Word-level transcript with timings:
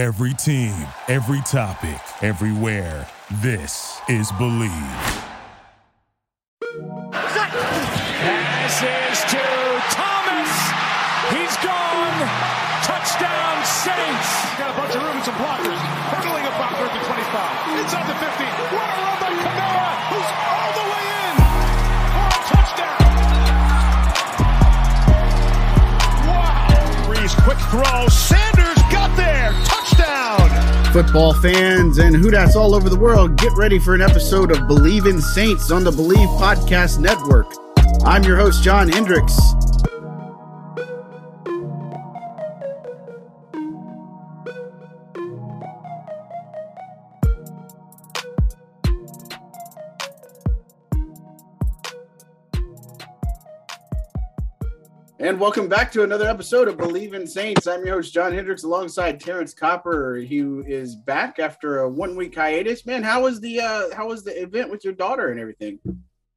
Every 0.00 0.32
team, 0.32 0.72
every 1.08 1.42
topic, 1.42 2.00
everywhere. 2.22 3.06
This 3.44 4.00
is 4.08 4.32
Bleav. 4.40 4.72
Passes 8.24 9.20
to 9.28 9.44
Thomas. 9.92 10.48
He's 11.36 11.52
gone. 11.60 12.16
Touchdown 12.80 13.60
Saints. 13.60 14.56
Got 14.56 14.72
a 14.72 14.76
bunch 14.80 14.96
of 14.96 15.04
room 15.04 15.20
and 15.20 15.24
some 15.28 15.36
blockers. 15.36 15.76
Hurdling 15.76 16.48
a 16.48 16.52
blocker 16.56 16.88
at 16.88 16.96
the 16.96 17.04
25. 17.04 17.84
Inside 17.84 18.08
the 18.08 18.16
50. 18.16 18.40
What 18.72 18.88
a 18.88 19.04
run 19.04 19.20
by 19.20 19.36
Kamara, 19.36 20.00
who's 20.16 20.32
all 20.48 20.80
the 20.80 20.86
way 20.96 21.04
in 21.28 21.36
for 22.08 22.24
a 22.24 22.40
touchdown. 22.48 23.04
Wow. 26.24 27.04
Brees, 27.04 27.36
quick 27.44 27.60
throw. 27.68 28.08
Sanders 28.08 28.40
got 28.40 28.56
there. 28.56 28.56
Touchdown. 28.56 28.59
Football 30.92 31.34
fans 31.34 31.98
and 31.98 32.16
Who 32.16 32.32
Dats 32.32 32.56
all 32.56 32.74
over 32.74 32.88
the 32.88 32.98
world, 32.98 33.36
get 33.36 33.52
ready 33.56 33.78
for 33.78 33.94
an 33.94 34.02
episode 34.02 34.50
of 34.50 34.58
Bleav 34.58 35.08
in 35.08 35.20
Saints 35.20 35.70
on 35.70 35.84
the 35.84 35.90
Bleav 35.92 36.26
Podcast 36.40 36.98
Network. 36.98 37.46
I'm 38.04 38.24
your 38.24 38.36
host, 38.36 38.64
John 38.64 38.88
Hendricks. 38.88 39.38
Welcome 55.40 55.68
back 55.68 55.90
to 55.92 56.02
another 56.02 56.28
episode 56.28 56.68
of 56.68 56.76
Bleav 56.76 57.14
in 57.14 57.26
Saints. 57.26 57.66
I'm 57.66 57.82
your 57.82 57.94
host, 57.94 58.12
John 58.12 58.34
Hendricks, 58.34 58.62
alongside 58.62 59.18
Terrance 59.18 59.54
Copper, 59.54 60.20
who 60.20 60.62
is 60.66 60.96
back 60.96 61.38
after 61.38 61.78
a 61.78 61.88
one 61.88 62.14
week 62.14 62.34
hiatus. 62.34 62.84
Man, 62.84 63.02
how 63.02 63.22
was 63.22 63.40
the 63.40 63.58
uh 63.58 63.94
how 63.96 64.08
was 64.08 64.22
the 64.22 64.38
event 64.38 64.70
with 64.70 64.84
your 64.84 64.92
daughter 64.92 65.30
and 65.30 65.40
everything? 65.40 65.78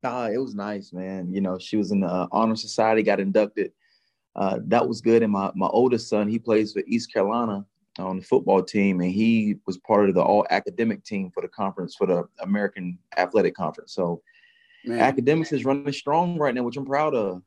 Uh, 0.05 0.29
it 0.33 0.37
was 0.37 0.55
nice, 0.55 0.93
man. 0.93 1.33
You 1.33 1.41
know, 1.41 1.59
she 1.59 1.75
was 1.75 1.91
in 1.91 1.99
the 1.99 2.07
uh, 2.07 2.27
honor 2.31 2.55
society, 2.55 3.03
got 3.03 3.19
inducted. 3.19 3.73
Uh, 4.37 4.59
that 4.67 4.87
was 4.87 5.01
good. 5.01 5.21
And 5.21 5.33
my 5.33 5.51
my 5.53 5.67
oldest 5.67 6.07
son, 6.07 6.29
he 6.29 6.39
plays 6.39 6.71
for 6.71 6.81
East 6.87 7.11
Carolina 7.11 7.65
on 7.99 8.19
the 8.19 8.23
football 8.23 8.63
team, 8.63 9.01
and 9.01 9.11
he 9.11 9.57
was 9.67 9.77
part 9.79 10.07
of 10.07 10.15
the 10.15 10.23
all 10.23 10.47
academic 10.49 11.03
team 11.03 11.29
for 11.29 11.41
the 11.41 11.49
conference 11.49 11.93
for 11.93 12.07
the 12.07 12.23
American 12.39 12.97
Athletic 13.17 13.53
Conference. 13.53 13.93
So, 13.93 14.21
man. 14.85 15.01
academics 15.01 15.51
is 15.51 15.65
running 15.65 15.91
strong 15.91 16.37
right 16.37 16.55
now, 16.55 16.63
which 16.63 16.77
I'm 16.77 16.85
proud 16.85 17.13
of. 17.15 17.41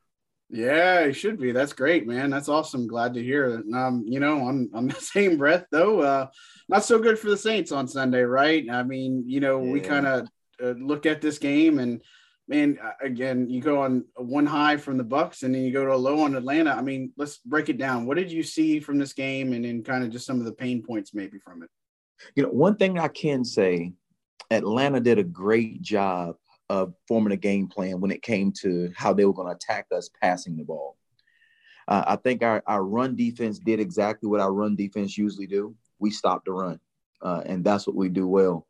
Yeah, 0.49 1.01
it 1.01 1.13
should 1.13 1.39
be. 1.39 1.51
That's 1.51 1.73
great, 1.73 2.07
man. 2.07 2.29
That's 2.29 2.47
awesome. 2.47 2.87
Glad 2.87 3.13
to 3.15 3.23
hear. 3.23 3.63
Um, 3.73 4.05
you 4.07 4.19
know, 4.19 4.41
on 4.41 4.69
on 4.73 4.87
the 4.87 4.95
same 4.95 5.37
breath 5.37 5.65
though, 5.71 6.01
uh, 6.01 6.27
not 6.69 6.85
so 6.85 6.99
good 6.99 7.19
for 7.19 7.29
the 7.29 7.37
Saints 7.37 7.71
on 7.71 7.87
Sunday, 7.87 8.21
right? 8.21 8.65
I 8.71 8.83
mean, 8.83 9.23
you 9.27 9.39
know, 9.39 9.61
yeah. 9.63 9.71
we 9.71 9.79
kind 9.81 10.07
of 10.07 10.27
uh, 10.63 10.73
look 10.79 11.05
at 11.05 11.21
this 11.21 11.37
game 11.37 11.79
and 11.79 12.01
man, 12.47 12.77
again, 13.01 13.49
you 13.49 13.61
go 13.61 13.81
on 13.81 14.05
one 14.15 14.45
high 14.45 14.77
from 14.77 14.97
the 14.97 15.03
Bucks 15.03 15.43
and 15.43 15.53
then 15.53 15.63
you 15.63 15.71
go 15.71 15.85
to 15.85 15.93
a 15.93 15.95
low 15.95 16.21
on 16.21 16.35
Atlanta. 16.35 16.71
I 16.71 16.81
mean, 16.81 17.11
let's 17.17 17.37
break 17.39 17.69
it 17.69 17.77
down. 17.77 18.05
What 18.05 18.17
did 18.17 18.31
you 18.31 18.43
see 18.43 18.79
from 18.79 18.97
this 18.97 19.13
game 19.13 19.53
and 19.53 19.65
then 19.65 19.83
kind 19.83 20.03
of 20.03 20.11
just 20.11 20.25
some 20.25 20.39
of 20.39 20.45
the 20.45 20.53
pain 20.53 20.81
points 20.81 21.13
maybe 21.13 21.39
from 21.39 21.63
it? 21.63 21.69
You 22.35 22.43
know, 22.43 22.49
one 22.49 22.77
thing 22.77 22.97
I 22.97 23.09
can 23.09 23.43
say, 23.43 23.93
Atlanta 24.49 25.01
did 25.01 25.19
a 25.19 25.23
great 25.23 25.81
job 25.81 26.37
of 26.69 26.93
forming 27.07 27.33
a 27.33 27.37
game 27.37 27.67
plan 27.67 28.01
when 28.01 28.11
it 28.11 28.21
came 28.21 28.51
to 28.51 28.91
how 28.95 29.13
they 29.13 29.25
were 29.25 29.33
going 29.33 29.47
to 29.47 29.55
attack 29.55 29.87
us 29.95 30.09
passing 30.21 30.57
the 30.57 30.63
ball. 30.63 30.97
Uh, 31.87 32.03
I 32.05 32.15
think 32.17 32.43
our, 32.43 32.61
our 32.67 32.83
run 32.83 33.15
defense 33.15 33.59
did 33.59 33.79
exactly 33.79 34.27
what 34.27 34.41
our 34.41 34.51
run 34.51 34.75
defense 34.75 35.17
usually 35.17 35.47
do. 35.47 35.73
We 35.99 36.11
stopped 36.11 36.45
the 36.45 36.51
run, 36.51 36.79
uh, 37.21 37.43
and 37.45 37.63
that's 37.63 37.87
what 37.87 37.95
we 37.95 38.09
do 38.09 38.27
well. 38.27 38.67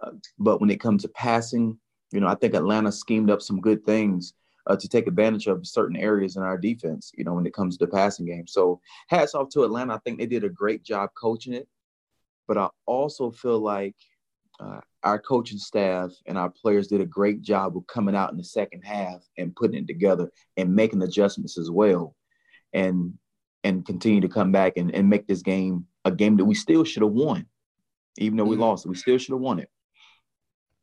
Uh, 0.00 0.12
but 0.38 0.60
when 0.60 0.70
it 0.70 0.80
comes 0.80 1.02
to 1.02 1.08
passing, 1.08 1.78
you 2.12 2.20
know, 2.20 2.28
I 2.28 2.36
think 2.36 2.54
Atlanta 2.54 2.92
schemed 2.92 3.30
up 3.30 3.42
some 3.42 3.60
good 3.60 3.84
things 3.84 4.34
uh, 4.66 4.76
to 4.76 4.88
take 4.88 5.08
advantage 5.08 5.46
of 5.46 5.66
certain 5.66 5.96
areas 5.96 6.36
in 6.36 6.42
our 6.42 6.56
defense, 6.56 7.12
you 7.16 7.24
know, 7.24 7.34
when 7.34 7.46
it 7.46 7.54
comes 7.54 7.76
to 7.76 7.86
the 7.86 7.92
passing 7.92 8.26
game. 8.26 8.46
So 8.46 8.80
hats 9.08 9.34
off 9.34 9.48
to 9.50 9.64
Atlanta. 9.64 9.94
I 9.94 9.98
think 9.98 10.18
they 10.18 10.26
did 10.26 10.44
a 10.44 10.48
great 10.48 10.82
job 10.82 11.10
coaching 11.20 11.54
it. 11.54 11.68
But 12.46 12.58
I 12.58 12.68
also 12.86 13.30
feel 13.30 13.58
like 13.60 13.96
uh, 14.60 14.80
our 15.02 15.18
coaching 15.18 15.58
staff 15.58 16.12
and 16.26 16.36
our 16.36 16.50
players 16.50 16.88
did 16.88 17.00
a 17.00 17.06
great 17.06 17.40
job 17.40 17.76
of 17.76 17.86
coming 17.86 18.14
out 18.14 18.30
in 18.30 18.36
the 18.36 18.44
second 18.44 18.82
half 18.82 19.24
and 19.38 19.56
putting 19.56 19.82
it 19.82 19.86
together 19.86 20.30
and 20.56 20.74
making 20.74 21.02
adjustments 21.02 21.58
as 21.58 21.70
well. 21.70 22.14
And 22.72 23.14
and 23.64 23.84
continue 23.84 24.20
to 24.22 24.28
come 24.28 24.52
back 24.52 24.74
and, 24.76 24.94
and 24.94 25.08
make 25.08 25.26
this 25.26 25.42
game 25.42 25.86
a 26.04 26.10
game 26.10 26.36
that 26.36 26.44
we 26.44 26.54
still 26.54 26.84
should 26.84 27.02
have 27.02 27.12
won. 27.12 27.46
Even 28.18 28.36
though 28.36 28.44
we 28.44 28.56
mm-hmm. 28.56 28.62
lost 28.62 28.86
we 28.86 28.94
still 28.94 29.18
should 29.18 29.32
have 29.32 29.40
won 29.40 29.60
it. 29.60 29.70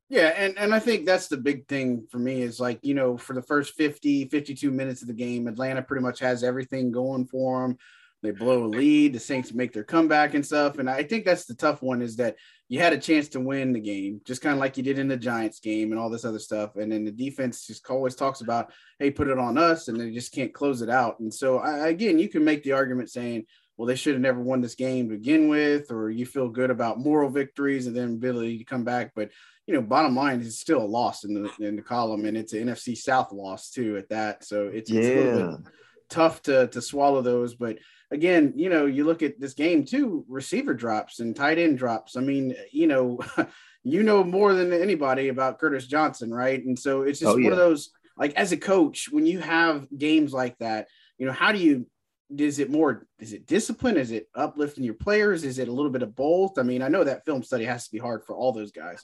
Yeah 0.09 0.33
and, 0.37 0.57
and 0.57 0.73
i 0.73 0.79
think 0.79 1.05
that's 1.05 1.27
the 1.27 1.35
big 1.35 1.67
thing 1.67 2.07
for 2.09 2.17
me 2.17 2.41
is 2.41 2.61
like 2.61 2.79
you 2.81 2.93
know 2.93 3.17
for 3.17 3.33
the 3.33 3.41
first 3.41 3.73
50 3.73 4.29
52 4.29 4.71
minutes 4.71 5.01
of 5.01 5.09
the 5.09 5.13
game 5.13 5.47
atlanta 5.47 5.81
pretty 5.81 6.01
much 6.01 6.19
has 6.19 6.45
everything 6.45 6.91
going 6.91 7.25
for 7.25 7.61
them 7.61 7.77
they 8.23 8.31
blow 8.31 8.63
a 8.63 8.67
lead 8.67 9.11
the 9.11 9.19
saints 9.19 9.53
make 9.53 9.73
their 9.73 9.83
comeback 9.83 10.33
and 10.33 10.45
stuff 10.45 10.77
and 10.77 10.89
i 10.89 11.03
think 11.03 11.25
that's 11.25 11.43
the 11.43 11.55
tough 11.55 11.81
one 11.81 12.01
is 12.01 12.15
that 12.15 12.37
you 12.69 12.79
had 12.79 12.93
a 12.93 12.97
chance 12.97 13.29
to 13.29 13.39
win 13.39 13.71
the 13.71 13.79
game, 13.79 14.21
just 14.25 14.41
kind 14.41 14.53
of 14.53 14.59
like 14.59 14.75
you 14.75 14.83
did 14.83 14.99
in 14.99 15.07
the 15.07 15.15
Giants 15.15 15.59
game 15.59 15.91
and 15.91 15.99
all 15.99 16.09
this 16.09 16.25
other 16.25 16.39
stuff. 16.39 16.75
And 16.75 16.91
then 16.91 17.05
the 17.05 17.11
defense 17.11 17.65
just 17.65 17.89
always 17.89 18.15
talks 18.15 18.41
about, 18.41 18.73
hey, 18.99 19.09
put 19.09 19.29
it 19.29 19.39
on 19.39 19.57
us, 19.57 19.87
and 19.87 19.99
they 19.99 20.11
just 20.11 20.33
can't 20.33 20.53
close 20.53 20.81
it 20.81 20.89
out. 20.89 21.19
And 21.19 21.33
so, 21.33 21.59
I, 21.59 21.87
again, 21.87 22.19
you 22.19 22.27
can 22.27 22.43
make 22.43 22.63
the 22.63 22.73
argument 22.73 23.09
saying, 23.09 23.45
well, 23.77 23.85
they 23.85 23.95
should 23.95 24.15
have 24.15 24.21
never 24.21 24.41
won 24.41 24.59
this 24.59 24.75
game 24.75 25.07
to 25.07 25.15
begin 25.15 25.47
with, 25.47 25.91
or 25.91 26.09
you 26.09 26.25
feel 26.25 26.49
good 26.49 26.71
about 26.71 26.99
moral 26.99 27.29
victories 27.29 27.87
and 27.87 27.95
then 27.95 28.15
ability 28.15 28.57
to 28.57 28.63
come 28.63 28.83
back. 28.83 29.11
But 29.15 29.29
you 29.67 29.73
know, 29.73 29.81
bottom 29.81 30.15
line 30.15 30.39
is 30.41 30.59
still 30.59 30.81
a 30.81 30.85
loss 30.85 31.25
in 31.25 31.33
the 31.33 31.51
in 31.59 31.75
the 31.75 31.81
column, 31.81 32.25
and 32.25 32.35
it's 32.35 32.53
an 32.53 32.67
NFC 32.67 32.97
South 32.97 33.31
loss 33.31 33.69
too 33.69 33.97
at 33.97 34.09
that. 34.09 34.43
So 34.43 34.67
it's, 34.67 34.89
yeah. 34.89 35.01
it's 35.01 35.09
a 35.09 35.35
little 35.35 35.57
bit 35.57 35.71
tough 36.09 36.41
to 36.43 36.67
to 36.67 36.81
swallow 36.81 37.21
those, 37.21 37.53
but 37.53 37.77
again, 38.11 38.53
you 38.55 38.69
know, 38.69 38.85
you 38.85 39.03
look 39.03 39.21
at 39.21 39.39
this 39.39 39.53
game 39.53 39.85
too, 39.85 40.25
receiver 40.27 40.73
drops 40.73 41.19
and 41.19 41.35
tight 41.35 41.57
end 41.57 41.77
drops. 41.77 42.15
I 42.15 42.21
mean, 42.21 42.55
you 42.71 42.87
know, 42.87 43.19
you 43.83 44.03
know 44.03 44.23
more 44.23 44.53
than 44.53 44.73
anybody 44.73 45.29
about 45.29 45.59
Curtis 45.59 45.87
Johnson, 45.87 46.33
right? 46.33 46.63
And 46.63 46.77
so 46.77 47.03
it's 47.03 47.19
just 47.19 47.33
oh, 47.33 47.37
yeah. 47.37 47.45
one 47.45 47.53
of 47.53 47.59
those 47.59 47.91
like 48.17 48.33
as 48.35 48.51
a 48.51 48.57
coach, 48.57 49.09
when 49.11 49.25
you 49.25 49.39
have 49.39 49.87
games 49.95 50.33
like 50.33 50.57
that, 50.57 50.87
you 51.17 51.25
know, 51.25 51.31
how 51.31 51.51
do 51.51 51.59
you 51.59 51.87
is 52.35 52.59
it 52.59 52.69
more 52.69 53.07
is 53.19 53.33
it 53.33 53.47
discipline? 53.47 53.97
Is 53.97 54.11
it 54.11 54.27
uplifting 54.35 54.83
your 54.83 54.95
players? 54.95 55.43
Is 55.43 55.59
it 55.59 55.69
a 55.69 55.71
little 55.71 55.91
bit 55.91 56.03
of 56.03 56.15
both? 56.15 56.57
I 56.57 56.63
mean, 56.63 56.81
I 56.81 56.89
know 56.89 57.03
that 57.03 57.25
film 57.25 57.43
study 57.43 57.65
has 57.65 57.85
to 57.85 57.91
be 57.91 57.99
hard 57.99 58.25
for 58.25 58.35
all 58.35 58.51
those 58.51 58.71
guys. 58.71 59.03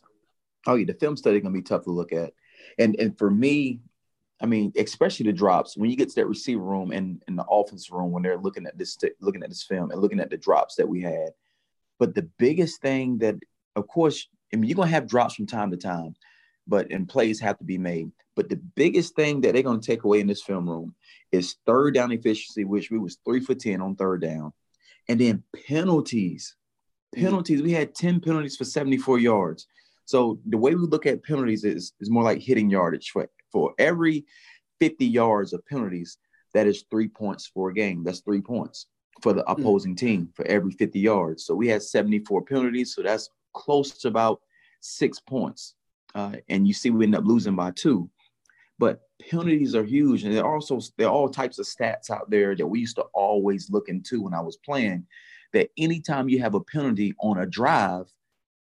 Oh 0.68 0.75
yeah, 0.75 0.85
the 0.85 0.94
film 0.94 1.16
study 1.16 1.40
gonna 1.40 1.53
be 1.53 1.62
tough 1.62 1.84
to 1.84 1.91
look 1.91 2.12
at. 2.12 2.34
And 2.78 2.96
and 3.00 3.18
for 3.18 3.30
me, 3.30 3.81
I 4.43 4.45
mean, 4.45 4.73
especially 4.77 5.25
the 5.25 5.33
drops 5.33 5.77
when 5.77 5.89
you 5.89 5.95
get 5.95 6.09
to 6.09 6.15
that 6.15 6.27
receiver 6.27 6.61
room 6.61 6.91
and 6.91 7.23
in 7.29 7.37
the 7.37 7.45
offense 7.45 7.89
room 7.89 8.11
when 8.11 8.23
they're 8.23 8.37
looking 8.37 8.65
at 8.65 8.77
this 8.77 8.97
looking 9.21 9.41
at 9.41 9.47
this 9.47 9.63
film 9.63 9.89
and 9.89 10.01
looking 10.01 10.19
at 10.19 10.29
the 10.29 10.37
drops 10.37 10.75
that 10.75 10.87
we 10.87 11.01
had. 11.01 11.29
But 11.97 12.13
the 12.13 12.29
biggest 12.37 12.81
thing 12.81 13.19
that, 13.19 13.35
of 13.77 13.87
course, 13.87 14.27
I 14.53 14.57
mean, 14.57 14.69
you're 14.69 14.75
gonna 14.75 14.89
have 14.89 15.07
drops 15.07 15.35
from 15.35 15.47
time 15.47 15.71
to 15.71 15.77
time, 15.77 16.15
but 16.67 16.91
and 16.91 17.07
plays 17.07 17.39
have 17.39 17.57
to 17.59 17.63
be 17.63 17.77
made. 17.77 18.11
But 18.35 18.49
the 18.49 18.57
biggest 18.57 19.15
thing 19.15 19.39
that 19.41 19.53
they're 19.53 19.63
gonna 19.63 19.79
take 19.79 20.03
away 20.03 20.19
in 20.19 20.27
this 20.27 20.43
film 20.43 20.69
room 20.69 20.93
is 21.31 21.55
third 21.65 21.93
down 21.93 22.11
efficiency, 22.11 22.65
which 22.65 22.91
we 22.91 22.99
was 22.99 23.19
three 23.23 23.39
for 23.39 23.55
ten 23.55 23.79
on 23.79 23.95
third 23.95 24.21
down, 24.21 24.51
and 25.07 25.21
then 25.21 25.43
penalties. 25.67 26.57
Mm-hmm. 27.15 27.25
Penalties. 27.25 27.61
We 27.61 27.71
had 27.71 27.95
10 27.95 28.19
penalties 28.21 28.57
for 28.57 28.65
74 28.65 29.19
yards. 29.19 29.67
So 30.05 30.39
the 30.47 30.57
way 30.57 30.73
we 30.73 30.81
look 30.87 31.05
at 31.05 31.23
penalties 31.23 31.63
is, 31.63 31.93
is 32.01 32.09
more 32.09 32.23
like 32.23 32.41
hitting 32.41 32.71
yardage. 32.71 33.11
For 33.11 33.29
for 33.53 33.74
every 33.78 34.25
50 34.81 35.06
yards 35.06 35.53
of 35.53 35.66
penalties, 35.66 36.18
that 36.53 36.68
is 36.68 36.84
three 36.90 37.08
points 37.08 37.47
for 37.47 37.69
a 37.69 37.74
game. 37.74 38.03
That's 38.03 38.19
three 38.19 38.41
points 38.41 38.88
for 39.22 39.31
the 39.31 39.44
hmm. 39.44 39.52
opposing 39.52 39.96
team 39.96 40.30
for 40.36 40.46
every 40.46 40.72
50 40.72 41.00
yards. 41.00 41.46
So 41.46 41.56
we 41.56 41.69
had 41.69 41.81
74 41.81 42.44
penalties. 42.44 42.94
So 42.94 43.02
that's 43.03 43.29
close 43.53 43.91
to 44.00 44.09
about 44.09 44.41
six 44.82 45.20
points. 45.20 45.76
Uh, 46.14 46.34
and 46.50 46.67
you 46.67 46.73
see, 46.73 46.90
we 46.90 47.05
end 47.05 47.16
up 47.16 47.26
losing 47.26 47.55
by 47.55 47.72
two. 47.72 48.09
But 48.79 49.02
penalties 49.29 49.76
are 49.76 49.84
huge. 49.84 50.23
And 50.23 50.35
there 50.35 50.44
are 50.44 50.56
also 50.56 50.79
there 50.97 51.08
are 51.08 51.14
all 51.14 51.29
types 51.29 51.59
of 51.59 51.66
stats 51.66 52.09
out 52.09 52.29
there 52.29 52.56
that 52.56 52.67
we 52.67 52.79
used 52.79 52.97
to 52.97 53.06
always 53.14 53.70
look 53.70 53.88
into 53.88 54.22
when 54.22 54.34
I 54.34 54.41
was 54.41 54.58
playing. 54.58 55.06
That 55.53 55.70
anytime 55.78 56.29
you 56.29 56.40
have 56.40 56.56
a 56.56 56.59
penalty 56.59 57.14
on 57.20 57.38
a 57.40 57.46
drive, 57.46 58.06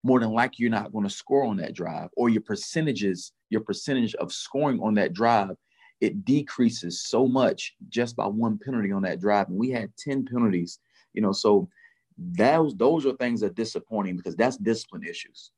more 0.04 0.20
than 0.20 0.32
likely 0.32 0.58
you're 0.60 0.70
not 0.70 0.92
going 0.92 1.06
to 1.06 1.10
score 1.10 1.46
on 1.46 1.58
that 1.58 1.74
drive, 1.74 2.10
or 2.18 2.30
your 2.30 2.42
percentages 2.42 3.32
your 3.54 3.62
percentage 3.62 4.16
of 4.16 4.34
scoring 4.34 4.82
on 4.82 4.96
that 4.96 5.14
drive, 5.14 5.56
it 6.02 6.26
decreases 6.26 7.02
so 7.02 7.26
much 7.26 7.76
just 7.88 8.18
by 8.18 8.26
one 8.26 8.60
penalty 8.60 8.92
on 8.92 9.04
that 9.04 9.22
drive. 9.22 9.48
And 9.48 9.58
we 9.58 9.70
had 9.70 9.96
10 9.98 10.26
penalties, 10.26 10.80
you 11.14 11.22
know, 11.22 11.32
so 11.32 11.70
those 12.18 12.76
those 12.76 13.06
are 13.06 13.14
things 13.14 13.40
that 13.40 13.52
are 13.52 13.54
disappointing 13.54 14.18
because 14.18 14.36
that's 14.36 14.58
discipline 14.58 15.04
issues. 15.04 15.52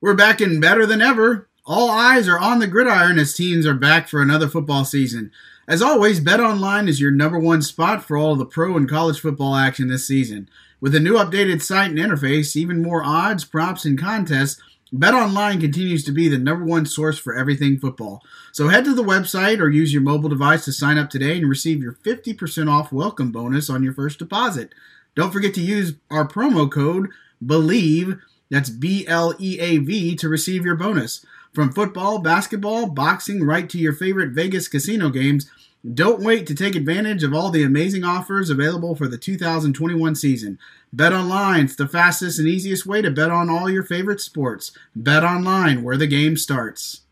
We're 0.00 0.14
back 0.14 0.40
in 0.40 0.60
better 0.60 0.86
than 0.86 1.02
ever. 1.02 1.48
All 1.64 1.90
eyes 1.90 2.28
are 2.28 2.38
on 2.38 2.60
the 2.60 2.66
gridiron 2.66 3.18
as 3.18 3.34
teams 3.34 3.66
are 3.66 3.74
back 3.74 4.08
for 4.08 4.22
another 4.22 4.48
football 4.48 4.84
season. 4.84 5.32
As 5.68 5.82
always, 5.82 6.20
Bet 6.20 6.38
Online 6.38 6.86
is 6.86 7.00
your 7.00 7.10
number 7.10 7.40
one 7.40 7.60
spot 7.60 8.04
for 8.04 8.16
all 8.16 8.32
of 8.32 8.38
the 8.38 8.46
pro 8.46 8.76
and 8.76 8.88
college 8.88 9.20
football 9.20 9.56
action 9.56 9.88
this 9.88 10.06
season. 10.06 10.48
With 10.80 10.94
a 10.94 11.00
new 11.00 11.14
updated 11.14 11.62
site 11.62 11.90
and 11.90 11.98
interface, 11.98 12.54
even 12.54 12.82
more 12.82 13.02
odds, 13.02 13.44
props, 13.44 13.84
and 13.84 13.98
contests, 13.98 14.62
BetOnline 14.94 15.60
continues 15.60 16.04
to 16.04 16.12
be 16.12 16.28
the 16.28 16.38
number 16.38 16.64
one 16.64 16.86
source 16.86 17.18
for 17.18 17.34
everything 17.34 17.76
football. 17.76 18.22
So 18.52 18.68
head 18.68 18.84
to 18.84 18.94
the 18.94 19.02
website 19.02 19.58
or 19.58 19.68
use 19.68 19.92
your 19.92 20.02
mobile 20.02 20.28
device 20.28 20.64
to 20.64 20.72
sign 20.72 20.96
up 20.96 21.10
today 21.10 21.38
and 21.38 21.48
receive 21.48 21.82
your 21.82 21.94
50% 21.94 22.70
off 22.70 22.92
welcome 22.92 23.32
bonus 23.32 23.68
on 23.68 23.82
your 23.82 23.92
first 23.92 24.20
deposit. 24.20 24.72
Don't 25.16 25.32
forget 25.32 25.54
to 25.54 25.60
use 25.60 25.94
our 26.08 26.26
promo 26.26 26.70
code 26.70 27.08
BLEAV, 27.44 28.20
that's 28.48 28.70
B 28.70 29.04
L 29.08 29.34
E 29.40 29.58
A 29.58 29.78
V, 29.78 30.14
to 30.16 30.28
receive 30.28 30.64
your 30.64 30.76
bonus. 30.76 31.26
From 31.52 31.72
football, 31.72 32.20
basketball, 32.20 32.86
boxing, 32.86 33.42
right 33.42 33.68
to 33.68 33.78
your 33.78 33.92
favorite 33.92 34.32
Vegas 34.32 34.68
casino 34.68 35.08
games, 35.10 35.50
don't 35.94 36.22
wait 36.22 36.46
to 36.46 36.54
take 36.54 36.74
advantage 36.74 37.22
of 37.22 37.32
all 37.32 37.50
the 37.50 37.62
amazing 37.62 38.04
offers 38.04 38.50
available 38.50 38.94
for 38.94 39.08
the 39.08 39.18
2021 39.18 40.14
season. 40.14 40.58
Bet 40.96 41.12
online, 41.12 41.66
it's 41.66 41.76
the 41.76 41.86
fastest 41.86 42.38
and 42.38 42.48
easiest 42.48 42.86
way 42.86 43.02
to 43.02 43.10
bet 43.10 43.30
on 43.30 43.50
all 43.50 43.68
your 43.68 43.82
favorite 43.82 44.18
sports. 44.18 44.72
Bet 44.94 45.24
online, 45.24 45.82
where 45.82 45.98
the 45.98 46.06
game 46.06 46.38
starts. 46.38 47.02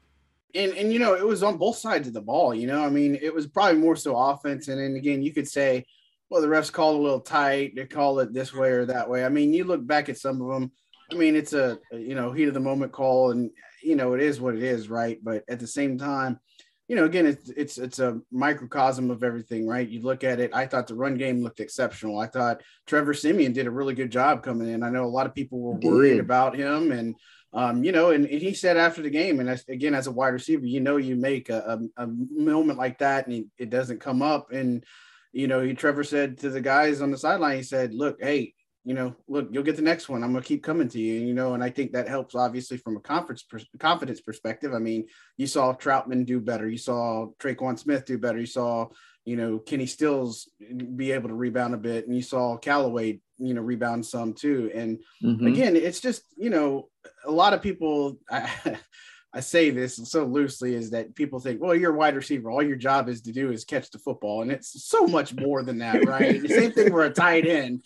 And 0.54 0.72
and 0.72 0.90
you 0.90 0.98
know, 0.98 1.12
it 1.12 1.26
was 1.26 1.42
on 1.42 1.58
both 1.58 1.76
sides 1.76 2.08
of 2.08 2.14
the 2.14 2.22
ball, 2.22 2.54
you 2.54 2.66
know. 2.66 2.82
I 2.82 2.88
mean, 2.88 3.14
it 3.20 3.34
was 3.34 3.46
probably 3.46 3.78
more 3.78 3.94
so 3.94 4.16
offense 4.16 4.68
and 4.68 4.80
then 4.80 4.96
again, 4.96 5.20
you 5.20 5.34
could 5.34 5.46
say, 5.46 5.84
well, 6.30 6.40
the 6.40 6.48
refs 6.48 6.72
called 6.72 6.98
a 6.98 7.02
little 7.02 7.20
tight, 7.20 7.76
they 7.76 7.84
call 7.84 8.20
it 8.20 8.32
this 8.32 8.54
way 8.54 8.70
or 8.70 8.86
that 8.86 9.10
way. 9.10 9.22
I 9.22 9.28
mean, 9.28 9.52
you 9.52 9.64
look 9.64 9.86
back 9.86 10.08
at 10.08 10.16
some 10.16 10.40
of 10.40 10.48
them, 10.48 10.72
I 11.12 11.16
mean, 11.16 11.36
it's 11.36 11.52
a 11.52 11.78
you 11.92 12.14
know, 12.14 12.32
heat 12.32 12.48
of 12.48 12.54
the 12.54 12.60
moment 12.60 12.90
call 12.90 13.32
and 13.32 13.50
you 13.82 13.96
know, 13.96 14.14
it 14.14 14.22
is 14.22 14.40
what 14.40 14.54
it 14.54 14.62
is, 14.62 14.88
right? 14.88 15.22
But 15.22 15.44
at 15.46 15.60
the 15.60 15.66
same 15.66 15.98
time, 15.98 16.40
you 16.88 16.96
know, 16.96 17.04
again, 17.04 17.26
it's 17.26 17.48
it's 17.50 17.78
it's 17.78 17.98
a 17.98 18.20
microcosm 18.30 19.10
of 19.10 19.22
everything, 19.22 19.66
right? 19.66 19.88
You 19.88 20.02
look 20.02 20.22
at 20.22 20.38
it. 20.38 20.50
I 20.54 20.66
thought 20.66 20.86
the 20.86 20.94
run 20.94 21.16
game 21.16 21.42
looked 21.42 21.60
exceptional. 21.60 22.18
I 22.18 22.26
thought 22.26 22.62
Trevor 22.86 23.14
Siemian 23.14 23.52
did 23.52 23.66
a 23.66 23.70
really 23.70 23.94
good 23.94 24.10
job 24.10 24.42
coming 24.42 24.68
in. 24.68 24.82
I 24.82 24.90
know 24.90 25.04
a 25.04 25.06
lot 25.06 25.26
of 25.26 25.34
people 25.34 25.60
were 25.60 25.78
worried 25.78 26.20
about 26.20 26.56
him, 26.56 26.92
and 26.92 27.14
um, 27.54 27.84
you 27.84 27.92
know, 27.92 28.10
and, 28.10 28.26
and, 28.26 28.42
he 28.42 28.52
said 28.52 28.76
after 28.76 29.00
the 29.00 29.10
game, 29.10 29.40
and 29.40 29.62
again, 29.68 29.94
as 29.94 30.08
a 30.08 30.12
wide 30.12 30.28
receiver, 30.28 30.66
you 30.66 30.80
know, 30.80 30.96
you 30.96 31.14
make 31.14 31.48
a, 31.50 31.78
a, 31.96 32.02
a 32.02 32.06
moment 32.06 32.78
like 32.78 32.98
that, 32.98 33.28
and 33.28 33.46
it 33.58 33.70
doesn't 33.70 34.00
come 34.00 34.22
up, 34.22 34.52
and 34.52 34.84
you 35.32 35.46
know, 35.46 35.60
he, 35.60 35.74
Trevor 35.74 36.04
said 36.04 36.38
to 36.38 36.50
the 36.50 36.60
guys 36.60 37.00
on 37.00 37.10
the 37.10 37.18
sideline, 37.18 37.56
he 37.56 37.62
said, 37.62 37.94
"Look, 37.94 38.18
hey, 38.20 38.53
you 38.84 38.92
know, 38.92 39.16
look, 39.28 39.48
you'll 39.50 39.62
get 39.62 39.76
the 39.76 39.82
next 39.82 40.10
one. 40.10 40.22
I'm 40.22 40.32
going 40.32 40.42
to 40.42 40.48
keep 40.48 40.62
coming 40.62 40.88
to 40.88 41.00
you, 41.00 41.14
you 41.14 41.32
know, 41.32 41.54
and 41.54 41.64
I 41.64 41.70
think 41.70 41.92
that 41.92 42.06
helps 42.06 42.34
obviously 42.34 42.76
from 42.76 42.96
a 42.96 43.00
conference 43.00 43.44
confidence 43.78 44.20
perspective. 44.20 44.74
I 44.74 44.78
mean, 44.78 45.06
you 45.38 45.46
saw 45.46 45.72
Trautman 45.72 46.26
do 46.26 46.38
better. 46.38 46.68
You 46.68 46.76
saw 46.76 47.28
Tre'Quan 47.38 47.78
Smith 47.78 48.04
do 48.04 48.18
better. 48.18 48.38
You 48.38 48.46
saw, 48.46 48.88
you 49.24 49.36
know, 49.36 49.58
Kenny 49.58 49.86
Stills 49.86 50.50
be 50.96 51.12
able 51.12 51.30
to 51.30 51.34
rebound 51.34 51.72
a 51.72 51.78
bit, 51.78 52.06
and 52.06 52.14
you 52.14 52.20
saw 52.20 52.58
Callaway, 52.58 53.20
you 53.38 53.54
know, 53.54 53.62
rebound 53.62 54.04
some 54.04 54.34
too. 54.34 54.70
And 54.74 54.98
mm-hmm. 55.22 55.46
again, 55.46 55.76
it's 55.76 56.00
just, 56.00 56.22
you 56.36 56.50
know, 56.50 56.90
a 57.26 57.30
lot 57.30 57.54
of 57.54 57.62
people. 57.62 58.18
I, 58.30 58.50
I 59.36 59.40
say 59.40 59.70
this 59.70 59.96
so 59.96 60.26
loosely 60.26 60.76
is 60.76 60.90
that 60.90 61.16
people 61.16 61.40
think, 61.40 61.60
well, 61.60 61.74
you're 61.74 61.92
a 61.92 61.98
wide 61.98 62.14
receiver. 62.14 62.52
All 62.52 62.62
your 62.62 62.76
job 62.76 63.08
is 63.08 63.20
to 63.22 63.32
do 63.32 63.50
is 63.50 63.64
catch 63.64 63.90
the 63.90 63.98
football. 63.98 64.42
And 64.42 64.52
it's 64.52 64.84
so 64.84 65.08
much 65.08 65.34
more 65.34 65.64
than 65.64 65.78
that, 65.78 66.06
right? 66.06 66.40
the 66.40 66.48
same 66.48 66.70
thing 66.70 66.90
for 66.90 67.02
a 67.02 67.10
tight 67.10 67.44
end. 67.44 67.82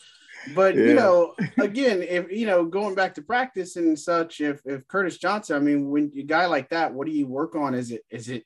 But 0.55 0.75
yeah. 0.75 0.85
you 0.85 0.95
know, 0.95 1.35
again, 1.59 2.03
if 2.03 2.31
you 2.31 2.47
know, 2.47 2.65
going 2.65 2.95
back 2.95 3.15
to 3.15 3.23
practice 3.23 3.77
and 3.77 3.99
such, 3.99 4.41
if 4.41 4.61
if 4.65 4.87
Curtis 4.89 5.19
Johnson, 5.19 5.57
I 5.57 5.61
mean, 5.61 5.91
when 5.91 6.13
a 6.17 6.23
guy 6.23 6.47
like 6.47 6.71
that, 6.71 6.93
what 6.93 7.07
do 7.07 7.13
you 7.13 7.27
work 7.27 7.55
on? 7.55 7.75
Is 7.75 7.91
it 7.91 8.03
is 8.11 8.29
it 8.29 8.45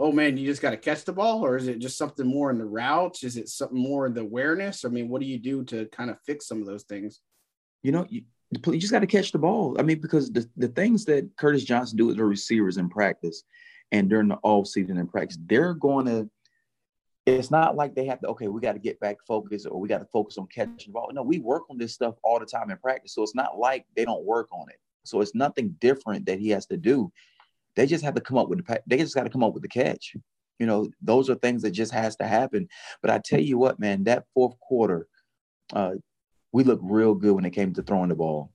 oh 0.00 0.10
man, 0.10 0.36
you 0.36 0.46
just 0.46 0.62
got 0.62 0.70
to 0.70 0.76
catch 0.78 1.04
the 1.04 1.12
ball, 1.12 1.44
or 1.44 1.56
is 1.56 1.68
it 1.68 1.78
just 1.78 1.98
something 1.98 2.26
more 2.26 2.50
in 2.50 2.58
the 2.58 2.64
routes? 2.64 3.22
Is 3.22 3.36
it 3.36 3.48
something 3.48 3.78
more 3.78 4.06
in 4.06 4.14
the 4.14 4.22
awareness? 4.22 4.84
I 4.84 4.88
mean, 4.88 5.08
what 5.08 5.20
do 5.20 5.26
you 5.26 5.38
do 5.38 5.62
to 5.64 5.86
kind 5.86 6.10
of 6.10 6.16
fix 6.24 6.48
some 6.48 6.60
of 6.60 6.66
those 6.66 6.84
things? 6.84 7.20
You 7.82 7.92
know, 7.92 8.06
you, 8.08 8.22
you 8.50 8.78
just 8.78 8.92
got 8.92 9.00
to 9.00 9.06
catch 9.06 9.30
the 9.30 9.38
ball. 9.38 9.76
I 9.78 9.82
mean, 9.82 10.00
because 10.00 10.32
the, 10.32 10.48
the 10.56 10.68
things 10.68 11.04
that 11.04 11.28
Curtis 11.36 11.64
Johnson 11.64 11.98
do 11.98 12.06
with 12.06 12.16
the 12.16 12.24
receivers 12.24 12.78
in 12.78 12.88
practice 12.88 13.44
and 13.92 14.08
during 14.08 14.28
the 14.28 14.38
off 14.42 14.68
season 14.68 14.96
in 14.96 15.06
practice, 15.06 15.38
they're 15.46 15.74
going 15.74 16.06
to 16.06 16.30
it's 17.26 17.50
not 17.50 17.76
like 17.76 17.94
they 17.94 18.06
have 18.06 18.20
to, 18.20 18.28
okay, 18.28 18.48
we 18.48 18.60
got 18.60 18.72
to 18.72 18.78
get 18.78 18.98
back 19.00 19.18
focused 19.26 19.66
or 19.70 19.78
we 19.78 19.88
got 19.88 19.98
to 19.98 20.06
focus 20.06 20.38
on 20.38 20.46
catching 20.46 20.76
the 20.86 20.92
ball. 20.92 21.10
No, 21.12 21.22
we 21.22 21.38
work 21.38 21.64
on 21.70 21.78
this 21.78 21.92
stuff 21.92 22.14
all 22.22 22.38
the 22.38 22.46
time 22.46 22.70
in 22.70 22.76
practice. 22.78 23.14
So 23.14 23.22
it's 23.22 23.34
not 23.34 23.58
like 23.58 23.84
they 23.96 24.04
don't 24.04 24.24
work 24.24 24.48
on 24.52 24.68
it. 24.70 24.80
So 25.04 25.20
it's 25.20 25.34
nothing 25.34 25.76
different 25.80 26.26
that 26.26 26.38
he 26.38 26.50
has 26.50 26.66
to 26.66 26.76
do. 26.76 27.12
They 27.76 27.86
just 27.86 28.04
have 28.04 28.14
to 28.14 28.20
come 28.20 28.38
up 28.38 28.48
with 28.48 28.64
the 28.64 28.82
they 28.86 28.98
just 28.98 29.14
got 29.14 29.24
to 29.24 29.30
come 29.30 29.44
up 29.44 29.54
with 29.54 29.62
the 29.62 29.68
catch. 29.68 30.16
You 30.58 30.66
know, 30.66 30.88
those 31.00 31.30
are 31.30 31.36
things 31.36 31.62
that 31.62 31.70
just 31.70 31.92
has 31.92 32.16
to 32.16 32.26
happen. 32.26 32.68
But 33.00 33.10
I 33.10 33.20
tell 33.24 33.40
you 33.40 33.58
what, 33.58 33.80
man, 33.80 34.04
that 34.04 34.24
fourth 34.34 34.58
quarter, 34.60 35.06
uh, 35.72 35.94
we 36.52 36.64
looked 36.64 36.84
real 36.84 37.14
good 37.14 37.32
when 37.32 37.44
it 37.44 37.50
came 37.50 37.72
to 37.74 37.82
throwing 37.82 38.08
the 38.08 38.14
ball. 38.14 38.50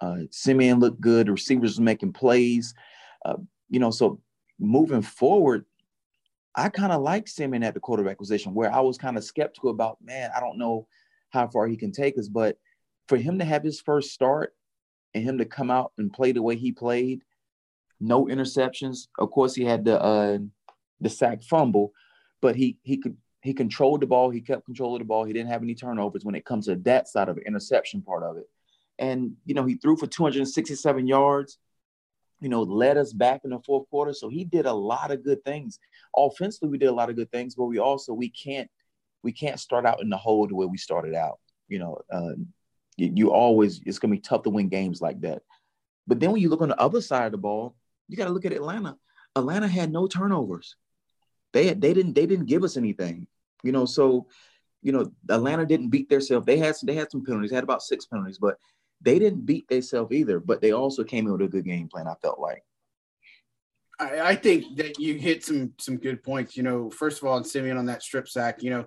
Uh, 0.00 0.22
Siemian 0.30 0.80
looked 0.80 1.00
good. 1.00 1.28
The 1.28 1.32
receivers 1.32 1.78
making 1.78 2.12
plays. 2.12 2.74
Uh, 3.24 3.36
you 3.68 3.78
know, 3.78 3.90
so 3.90 4.20
moving 4.58 5.02
forward, 5.02 5.64
I 6.56 6.68
kind 6.68 6.92
of 6.92 7.02
like 7.02 7.26
Siemian 7.26 7.64
at 7.64 7.74
the 7.74 7.80
quarterback 7.80 8.18
position, 8.18 8.54
where 8.54 8.72
I 8.72 8.80
was 8.80 8.96
kind 8.96 9.16
of 9.16 9.24
skeptical 9.24 9.70
about, 9.70 9.98
man, 10.02 10.30
I 10.34 10.40
don't 10.40 10.58
know 10.58 10.86
how 11.30 11.48
far 11.48 11.66
he 11.66 11.76
can 11.76 11.92
take 11.92 12.16
us. 12.18 12.28
But 12.28 12.58
for 13.08 13.16
him 13.16 13.38
to 13.40 13.44
have 13.44 13.64
his 13.64 13.80
first 13.80 14.12
start 14.12 14.54
and 15.14 15.24
him 15.24 15.38
to 15.38 15.44
come 15.44 15.70
out 15.70 15.92
and 15.98 16.12
play 16.12 16.32
the 16.32 16.42
way 16.42 16.56
he 16.56 16.72
played, 16.72 17.22
no 18.00 18.26
interceptions. 18.26 19.08
Of 19.18 19.30
course, 19.30 19.54
he 19.54 19.64
had 19.64 19.84
the 19.84 20.00
uh, 20.00 20.38
the 21.00 21.10
sack 21.10 21.42
fumble, 21.42 21.92
but 22.40 22.56
he 22.56 22.78
he 22.82 22.98
could 22.98 23.16
he 23.42 23.52
controlled 23.52 24.00
the 24.00 24.06
ball. 24.06 24.30
He 24.30 24.40
kept 24.40 24.64
control 24.64 24.94
of 24.94 25.00
the 25.00 25.04
ball. 25.04 25.24
He 25.24 25.32
didn't 25.32 25.50
have 25.50 25.62
any 25.62 25.74
turnovers 25.74 26.24
when 26.24 26.34
it 26.34 26.44
comes 26.44 26.66
to 26.66 26.76
that 26.76 27.08
side 27.08 27.28
of 27.28 27.36
the 27.36 27.42
interception 27.42 28.02
part 28.02 28.22
of 28.22 28.36
it. 28.36 28.48
And 28.98 29.32
you 29.44 29.54
know, 29.54 29.64
he 29.64 29.74
threw 29.74 29.96
for 29.96 30.06
267 30.06 31.06
yards 31.06 31.58
you 32.40 32.48
know, 32.48 32.62
led 32.62 32.96
us 32.96 33.12
back 33.12 33.42
in 33.44 33.50
the 33.50 33.60
fourth 33.60 33.88
quarter. 33.90 34.12
So 34.12 34.28
he 34.28 34.44
did 34.44 34.66
a 34.66 34.72
lot 34.72 35.10
of 35.10 35.24
good 35.24 35.44
things. 35.44 35.78
Offensively, 36.16 36.68
we 36.68 36.78
did 36.78 36.88
a 36.88 36.92
lot 36.92 37.10
of 37.10 37.16
good 37.16 37.30
things, 37.30 37.54
but 37.54 37.64
we 37.64 37.78
also 37.78 38.12
we 38.12 38.28
can't 38.28 38.70
we 39.22 39.32
can't 39.32 39.58
start 39.58 39.86
out 39.86 40.02
in 40.02 40.10
the 40.10 40.16
hole 40.16 40.46
the 40.46 40.54
way 40.54 40.66
we 40.66 40.78
started 40.78 41.14
out. 41.14 41.38
You 41.68 41.78
know, 41.78 41.98
uh, 42.10 42.34
you, 42.96 43.12
you 43.14 43.32
always 43.32 43.80
it's 43.86 43.98
gonna 43.98 44.14
be 44.14 44.20
tough 44.20 44.42
to 44.42 44.50
win 44.50 44.68
games 44.68 45.00
like 45.00 45.20
that. 45.22 45.42
But 46.06 46.20
then 46.20 46.32
when 46.32 46.40
you 46.40 46.48
look 46.48 46.60
on 46.60 46.68
the 46.68 46.80
other 46.80 47.00
side 47.00 47.26
of 47.26 47.32
the 47.32 47.38
ball, 47.38 47.74
you 48.08 48.16
got 48.16 48.26
to 48.26 48.30
look 48.30 48.44
at 48.44 48.52
Atlanta. 48.52 48.96
Atlanta 49.36 49.68
had 49.68 49.90
no 49.90 50.06
turnovers. 50.06 50.76
They 51.52 51.72
they 51.72 51.94
didn't 51.94 52.14
they 52.14 52.26
didn't 52.26 52.46
give 52.46 52.64
us 52.64 52.76
anything. 52.76 53.26
You 53.62 53.72
know, 53.72 53.86
so 53.86 54.26
you 54.82 54.92
know 54.92 55.10
Atlanta 55.30 55.64
didn't 55.64 55.88
beat 55.88 56.08
themselves. 56.08 56.46
They 56.46 56.58
had 56.58 56.76
some, 56.76 56.86
they 56.86 56.94
had 56.94 57.10
some 57.10 57.24
penalties. 57.24 57.50
They 57.50 57.56
had 57.56 57.64
about 57.64 57.82
six 57.82 58.06
penalties, 58.06 58.38
but 58.38 58.58
they 59.00 59.18
didn't 59.18 59.46
beat 59.46 59.68
themselves 59.68 60.12
either, 60.12 60.40
but 60.40 60.60
they 60.60 60.72
also 60.72 61.04
came 61.04 61.26
in 61.26 61.32
with 61.32 61.42
a 61.42 61.48
good 61.48 61.64
game 61.64 61.88
plan. 61.88 62.06
I 62.08 62.14
felt 62.22 62.38
like. 62.38 62.62
I, 63.98 64.20
I, 64.20 64.34
think 64.34 64.76
that 64.76 64.98
you 64.98 65.14
hit 65.14 65.44
some 65.44 65.72
some 65.78 65.98
good 65.98 66.22
points. 66.22 66.56
You 66.56 66.64
know, 66.64 66.90
first 66.90 67.18
of 67.18 67.28
all, 67.28 67.34
on 67.34 67.44
Siemian 67.44 67.76
on 67.76 67.86
that 67.86 68.02
strip 68.02 68.28
sack. 68.28 68.62
You 68.62 68.70
know, 68.70 68.86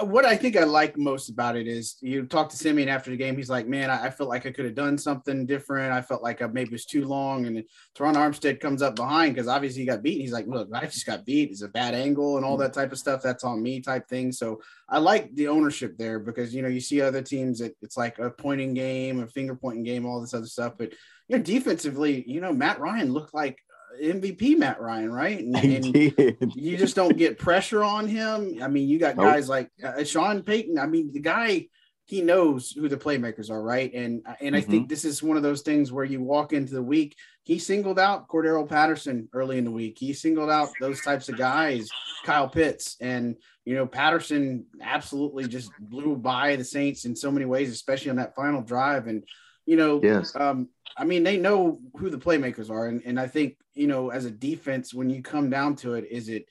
what 0.00 0.24
I 0.24 0.34
think 0.34 0.56
I 0.56 0.64
like 0.64 0.96
most 0.96 1.28
about 1.28 1.56
it 1.56 1.66
is 1.66 1.96
you 2.00 2.24
talk 2.24 2.48
to 2.48 2.56
Siemian 2.56 2.88
after 2.88 3.10
the 3.10 3.18
game. 3.18 3.36
He's 3.36 3.50
like, 3.50 3.66
"Man, 3.68 3.90
I, 3.90 4.06
I 4.06 4.10
felt 4.10 4.30
like 4.30 4.46
I 4.46 4.50
could 4.50 4.64
have 4.64 4.74
done 4.74 4.96
something 4.96 5.44
different. 5.44 5.92
I 5.92 6.00
felt 6.00 6.22
like 6.22 6.40
I 6.40 6.46
maybe 6.46 6.68
it 6.68 6.72
was 6.72 6.86
too 6.86 7.04
long." 7.04 7.46
And 7.46 7.62
Terron 7.94 8.14
Armstead 8.14 8.60
comes 8.60 8.80
up 8.80 8.96
behind 8.96 9.34
because 9.34 9.46
obviously 9.46 9.82
he 9.82 9.86
got 9.86 10.02
beat. 10.02 10.20
He's 10.22 10.32
like, 10.32 10.46
"Look, 10.46 10.70
I 10.72 10.86
just 10.86 11.04
got 11.04 11.26
beat. 11.26 11.50
It's 11.50 11.62
a 11.62 11.68
bad 11.68 11.94
angle 11.94 12.36
and 12.36 12.46
all 12.46 12.56
hmm. 12.56 12.62
that 12.62 12.72
type 12.72 12.92
of 12.92 12.98
stuff. 12.98 13.20
That's 13.22 13.44
on 13.44 13.62
me, 13.62 13.80
type 13.80 14.08
thing." 14.08 14.32
So 14.32 14.62
I 14.88 14.98
like 14.98 15.34
the 15.34 15.48
ownership 15.48 15.98
there 15.98 16.18
because 16.18 16.54
you 16.54 16.62
know 16.62 16.68
you 16.68 16.80
see 16.80 17.02
other 17.02 17.22
teams 17.22 17.58
that 17.58 17.76
it's 17.82 17.98
like 17.98 18.18
a 18.18 18.30
pointing 18.30 18.72
game, 18.72 19.22
a 19.22 19.26
finger 19.26 19.54
pointing 19.54 19.84
game, 19.84 20.06
all 20.06 20.20
this 20.20 20.34
other 20.34 20.46
stuff, 20.46 20.74
but 20.78 20.92
you 21.28 21.36
know, 21.36 21.42
defensively, 21.42 22.24
you 22.26 22.40
know, 22.40 22.52
Matt 22.52 22.80
Ryan 22.80 23.12
looked 23.12 23.34
like 23.34 23.58
MVP 24.02 24.58
Matt 24.58 24.80
Ryan, 24.80 25.12
right? 25.12 25.38
And, 25.38 25.56
and 25.96 26.54
you 26.54 26.76
just 26.76 26.96
don't 26.96 27.16
get 27.16 27.38
pressure 27.38 27.82
on 27.82 28.08
him. 28.08 28.58
I 28.62 28.68
mean, 28.68 28.88
you 28.88 28.98
got 28.98 29.16
nope. 29.16 29.26
guys 29.26 29.48
like 29.48 29.70
uh, 29.82 30.04
Sean 30.04 30.42
Payton. 30.42 30.78
I 30.78 30.86
mean, 30.86 31.12
the 31.12 31.20
guy 31.20 31.68
he 32.06 32.20
knows 32.20 32.70
who 32.70 32.88
the 32.88 32.96
playmakers 32.96 33.50
are, 33.50 33.62
right? 33.62 33.92
And 33.94 34.22
and 34.40 34.54
I 34.54 34.60
mm-hmm. 34.60 34.70
think 34.70 34.88
this 34.88 35.04
is 35.04 35.22
one 35.22 35.36
of 35.36 35.42
those 35.42 35.62
things 35.62 35.90
where 35.90 36.04
you 36.04 36.22
walk 36.22 36.52
into 36.52 36.74
the 36.74 36.82
week. 36.82 37.16
He 37.44 37.58
singled 37.58 37.98
out 37.98 38.26
Cordarrelle 38.28 38.68
Patterson 38.68 39.28
early 39.34 39.58
in 39.58 39.64
the 39.64 39.70
week. 39.70 39.98
He 39.98 40.14
singled 40.14 40.50
out 40.50 40.70
those 40.80 41.02
types 41.02 41.28
of 41.28 41.36
guys, 41.36 41.88
Kyle 42.24 42.48
Pitts, 42.48 42.96
and 43.00 43.36
you 43.66 43.74
know 43.74 43.86
Patterson 43.86 44.64
absolutely 44.80 45.46
just 45.46 45.70
blew 45.78 46.16
by 46.16 46.56
the 46.56 46.64
Saints 46.64 47.04
in 47.04 47.14
so 47.14 47.30
many 47.30 47.44
ways, 47.44 47.70
especially 47.70 48.10
on 48.10 48.16
that 48.16 48.34
final 48.34 48.62
drive. 48.62 49.08
And 49.08 49.24
you 49.66 49.76
know, 49.76 50.00
yes. 50.02 50.34
um, 50.36 50.68
I 50.96 51.04
mean, 51.04 51.22
they 51.22 51.36
know 51.36 51.80
who 51.98 52.08
the 52.08 52.18
playmakers 52.18 52.70
are, 52.70 52.86
and, 52.86 53.02
and 53.04 53.20
I 53.20 53.26
think 53.26 53.58
you 53.74 53.88
know, 53.88 54.10
as 54.10 54.24
a 54.24 54.30
defense, 54.30 54.94
when 54.94 55.10
you 55.10 55.22
come 55.22 55.50
down 55.50 55.76
to 55.76 55.94
it, 55.94 56.06
is 56.10 56.30
it 56.30 56.46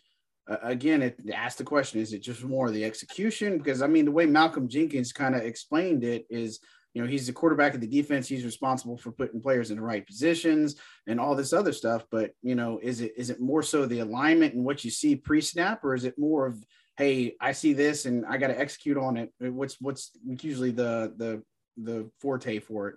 uh, 0.48 0.58
again? 0.62 1.02
It 1.02 1.20
ask 1.34 1.58
the 1.58 1.64
question: 1.64 2.02
Is 2.02 2.14
it 2.14 2.22
just 2.22 2.44
more 2.44 2.68
of 2.68 2.74
the 2.74 2.86
execution? 2.86 3.58
Because 3.58 3.82
I 3.82 3.88
mean, 3.88 4.06
the 4.06 4.12
way 4.12 4.28
Malcolm 4.28 4.68
Jenkins 4.68 5.12
kind 5.12 5.34
of 5.34 5.42
explained 5.42 6.04
it 6.04 6.26
is, 6.30 6.60
you 6.94 7.02
know, 7.02 7.08
he's 7.08 7.28
the 7.28 7.34
quarterback 7.34 7.74
of 7.74 7.82
the 7.82 7.88
defense. 7.88 8.28
He's 8.28 8.46
responsible 8.46 8.98
for 8.98 9.12
putting 9.12 9.42
players 9.42 9.72
in 9.72 9.78
the 9.78 9.84
right 9.84 10.06
positions 10.06 10.76
and 11.08 11.20
all 11.20 11.36
this 11.36 11.54
other 11.54 11.74
stuff. 11.74 12.06
But 12.12 12.32
you 12.42 12.56
know, 12.56 12.80
is 12.82 13.02
it 13.02 13.14
is 13.18 13.30
it 13.30 13.40
more 13.40 13.64
so 13.64 13.86
the 13.86 14.00
alignment 14.00 14.54
and 14.54 14.64
what 14.64 14.84
you 14.84 14.92
see 14.92 15.16
pre-snap, 15.16 15.84
or 15.84 15.96
is 15.96 16.06
it 16.06 16.18
more 16.18 16.46
of 16.46 16.64
hey, 16.98 17.36
I 17.42 17.54
see 17.54 17.74
this 17.74 18.06
and 18.06 18.24
I 18.26 18.38
got 18.38 18.48
to 18.48 18.60
execute 18.60 18.98
on 18.98 19.18
it. 19.18 19.32
What's 19.40 19.82
what's 19.82 20.12
usually 20.26 20.72
the 20.72 21.14
the 21.18 21.44
the 21.78 22.10
forte 22.20 22.60
for 22.60 22.90
it. 22.90 22.96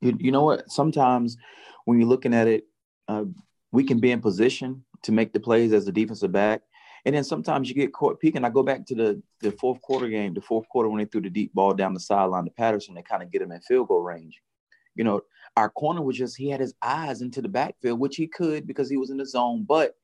You, 0.00 0.16
you 0.18 0.32
know 0.32 0.44
what? 0.44 0.70
Sometimes 0.70 1.36
when 1.84 1.98
you're 1.98 2.08
looking 2.08 2.34
at 2.34 2.48
it, 2.48 2.64
uh, 3.08 3.24
we 3.72 3.84
can 3.84 4.00
be 4.00 4.10
in 4.10 4.20
position 4.20 4.84
to 5.02 5.12
make 5.12 5.32
the 5.32 5.40
plays 5.40 5.72
as 5.72 5.86
a 5.86 5.92
defensive 5.92 6.32
back. 6.32 6.62
And 7.04 7.14
then 7.14 7.24
sometimes 7.24 7.68
you 7.68 7.74
get 7.74 7.92
caught 7.92 8.20
peeking. 8.20 8.44
I 8.44 8.50
go 8.50 8.62
back 8.62 8.86
to 8.86 8.94
the, 8.94 9.22
the 9.40 9.52
fourth 9.52 9.80
quarter 9.80 10.08
game, 10.08 10.34
the 10.34 10.40
fourth 10.40 10.68
quarter 10.68 10.88
when 10.88 10.98
they 10.98 11.06
threw 11.06 11.20
the 11.20 11.30
deep 11.30 11.54
ball 11.54 11.74
down 11.74 11.94
the 11.94 12.00
sideline 12.00 12.44
to 12.44 12.50
Patterson 12.50 12.94
to 12.94 13.02
kind 13.02 13.22
of 13.22 13.30
get 13.30 13.42
him 13.42 13.52
in 13.52 13.60
field 13.60 13.88
goal 13.88 14.02
range. 14.02 14.40
You 14.94 15.04
know, 15.04 15.22
our 15.56 15.70
corner 15.70 16.02
was 16.02 16.18
just, 16.18 16.36
he 16.36 16.50
had 16.50 16.60
his 16.60 16.74
eyes 16.82 17.22
into 17.22 17.40
the 17.40 17.48
backfield, 17.48 17.98
which 17.98 18.16
he 18.16 18.26
could 18.26 18.66
because 18.66 18.90
he 18.90 18.96
was 18.96 19.10
in 19.10 19.16
the 19.16 19.26
zone, 19.26 19.64
but 19.66 19.94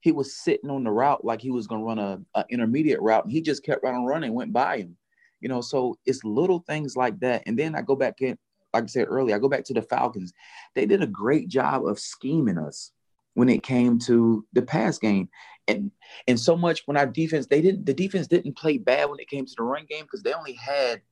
he 0.00 0.12
was 0.12 0.36
sitting 0.36 0.70
on 0.70 0.84
the 0.84 0.90
route 0.90 1.24
like 1.24 1.40
he 1.40 1.50
was 1.50 1.66
going 1.66 1.80
to 1.80 1.86
run 1.86 2.26
a, 2.34 2.44
intermediate 2.50 3.00
route. 3.00 3.24
And 3.24 3.32
he 3.32 3.40
just 3.40 3.64
kept 3.64 3.82
running, 3.82 4.04
running, 4.04 4.34
went 4.34 4.52
by 4.52 4.78
him. 4.78 4.96
You 5.40 5.48
know, 5.48 5.60
so 5.60 5.98
it's 6.04 6.24
little 6.24 6.60
things 6.60 6.96
like 6.96 7.18
that. 7.20 7.42
And 7.46 7.58
then 7.58 7.74
I 7.74 7.82
go 7.82 7.96
back 7.96 8.20
in, 8.20 8.38
like 8.74 8.84
I 8.84 8.86
said 8.86 9.06
earlier, 9.08 9.34
I 9.34 9.38
go 9.38 9.48
back 9.48 9.64
to 9.64 9.74
the 9.74 9.82
Falcons. 9.82 10.32
They 10.74 10.86
did 10.86 11.02
a 11.02 11.06
great 11.06 11.48
job 11.48 11.86
of 11.86 11.98
scheming 11.98 12.58
us 12.58 12.92
when 13.34 13.48
it 13.48 13.62
came 13.62 13.98
to 14.00 14.44
the 14.52 14.62
pass 14.62 14.98
game. 14.98 15.28
And 15.68 15.90
and 16.26 16.40
so 16.40 16.56
much 16.56 16.82
when 16.86 16.96
our 16.96 17.06
defense, 17.06 17.46
they 17.46 17.60
didn't 17.60 17.84
the 17.86 17.94
defense 17.94 18.26
didn't 18.26 18.56
play 18.56 18.78
bad 18.78 19.10
when 19.10 19.20
it 19.20 19.28
came 19.28 19.44
to 19.44 19.54
the 19.56 19.62
run 19.62 19.84
game 19.88 20.04
because 20.04 20.22
they 20.22 20.32
only 20.32 20.54
had 20.54 21.02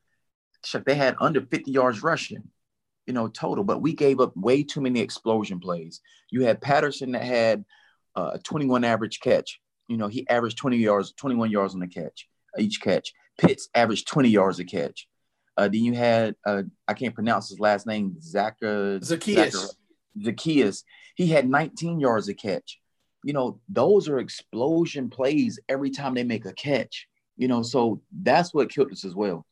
they 0.84 0.94
had 0.94 1.16
under 1.20 1.40
50 1.40 1.70
yards 1.70 2.02
rushing, 2.02 2.42
you 3.06 3.12
know, 3.12 3.28
total. 3.28 3.64
But 3.64 3.82
we 3.82 3.92
gave 3.92 4.20
up 4.20 4.36
way 4.36 4.62
too 4.62 4.80
many 4.80 5.00
explosion 5.00 5.60
plays. 5.60 6.00
You 6.30 6.44
had 6.44 6.60
Patterson 6.60 7.12
that 7.12 7.22
had 7.22 7.64
uh, 8.16 8.32
a 8.34 8.38
21 8.38 8.82
average 8.84 9.20
catch. 9.20 9.60
You 9.88 9.96
know, 9.96 10.08
he 10.08 10.28
averaged 10.28 10.58
20 10.58 10.78
yards, 10.78 11.12
21 11.12 11.50
yards 11.50 11.74
on 11.74 11.80
the 11.80 11.86
catch, 11.86 12.28
each 12.58 12.80
catch. 12.80 13.12
Pitts 13.38 13.68
averaged 13.74 14.08
20 14.08 14.30
yards 14.30 14.58
a 14.58 14.64
catch. 14.64 15.06
Uh, 15.56 15.68
then 15.68 15.84
you 15.84 15.94
had 15.94 16.34
uh, 16.44 16.62
I 16.88 16.94
can't 16.94 17.14
pronounce 17.14 17.48
his 17.48 17.60
last 17.60 17.86
name, 17.86 18.16
Zach 18.20 18.56
Zaccheaus. 18.60 19.74
Zaccheaus. 20.18 20.82
He 21.14 21.28
had 21.28 21.48
19 21.48 22.00
yards 22.00 22.28
a 22.28 22.34
catch. 22.34 22.80
You 23.26 23.32
know, 23.32 23.58
those 23.68 24.08
are 24.08 24.20
explosion 24.20 25.10
plays 25.10 25.58
every 25.68 25.90
time 25.90 26.14
they 26.14 26.22
make 26.22 26.46
a 26.46 26.52
catch. 26.52 27.08
You 27.36 27.48
know, 27.48 27.62
so 27.62 28.00
that's 28.22 28.54
what 28.54 28.70
killed 28.70 28.92
us 28.92 29.04
as 29.04 29.16
well. 29.16 29.44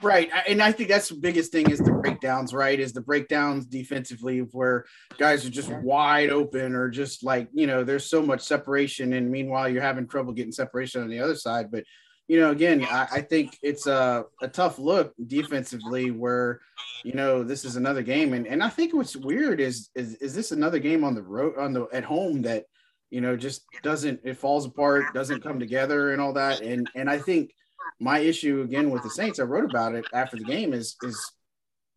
Right. 0.00 0.30
And 0.48 0.62
I 0.62 0.72
think 0.72 0.88
that's 0.88 1.10
the 1.10 1.16
biggest 1.16 1.52
thing 1.52 1.70
is 1.70 1.78
the 1.78 1.92
breakdowns, 1.92 2.54
right? 2.54 2.80
Is 2.80 2.94
the 2.94 3.02
breakdowns 3.02 3.66
defensively 3.66 4.38
where 4.38 4.86
guys 5.18 5.44
are 5.44 5.50
just 5.50 5.70
wide 5.70 6.30
open 6.30 6.74
or 6.74 6.88
just 6.88 7.22
like, 7.22 7.48
you 7.52 7.66
know, 7.66 7.84
there's 7.84 8.08
so 8.08 8.22
much 8.22 8.40
separation. 8.40 9.12
And 9.12 9.30
meanwhile, 9.30 9.68
you're 9.68 9.82
having 9.82 10.08
trouble 10.08 10.32
getting 10.32 10.52
separation 10.52 11.02
on 11.02 11.10
the 11.10 11.20
other 11.20 11.36
side. 11.36 11.70
But 11.70 11.84
you 12.26 12.40
know, 12.40 12.50
again, 12.50 12.84
I, 12.84 13.06
I 13.12 13.20
think 13.20 13.58
it's 13.62 13.86
a, 13.86 14.24
a 14.40 14.48
tough 14.48 14.78
look 14.78 15.12
defensively 15.26 16.10
where, 16.10 16.60
you 17.04 17.12
know, 17.12 17.42
this 17.42 17.64
is 17.64 17.76
another 17.76 18.02
game. 18.02 18.32
And, 18.32 18.46
and 18.46 18.62
I 18.62 18.70
think 18.70 18.94
what's 18.94 19.14
weird 19.14 19.60
is, 19.60 19.90
is, 19.94 20.14
is 20.16 20.34
this 20.34 20.50
another 20.50 20.78
game 20.78 21.04
on 21.04 21.14
the 21.14 21.22
road, 21.22 21.58
on 21.58 21.74
the, 21.74 21.86
at 21.92 22.04
home 22.04 22.42
that, 22.42 22.64
you 23.10 23.20
know, 23.20 23.36
just 23.36 23.64
doesn't, 23.82 24.20
it 24.24 24.38
falls 24.38 24.64
apart, 24.64 25.12
doesn't 25.12 25.42
come 25.42 25.60
together 25.60 26.12
and 26.12 26.20
all 26.20 26.32
that. 26.32 26.62
And, 26.62 26.88
and 26.94 27.10
I 27.10 27.18
think 27.18 27.52
my 28.00 28.20
issue 28.20 28.62
again 28.62 28.90
with 28.90 29.02
the 29.02 29.10
Saints, 29.10 29.38
I 29.38 29.42
wrote 29.42 29.68
about 29.68 29.94
it 29.94 30.06
after 30.14 30.38
the 30.38 30.44
game 30.44 30.72
is, 30.72 30.96
is 31.02 31.32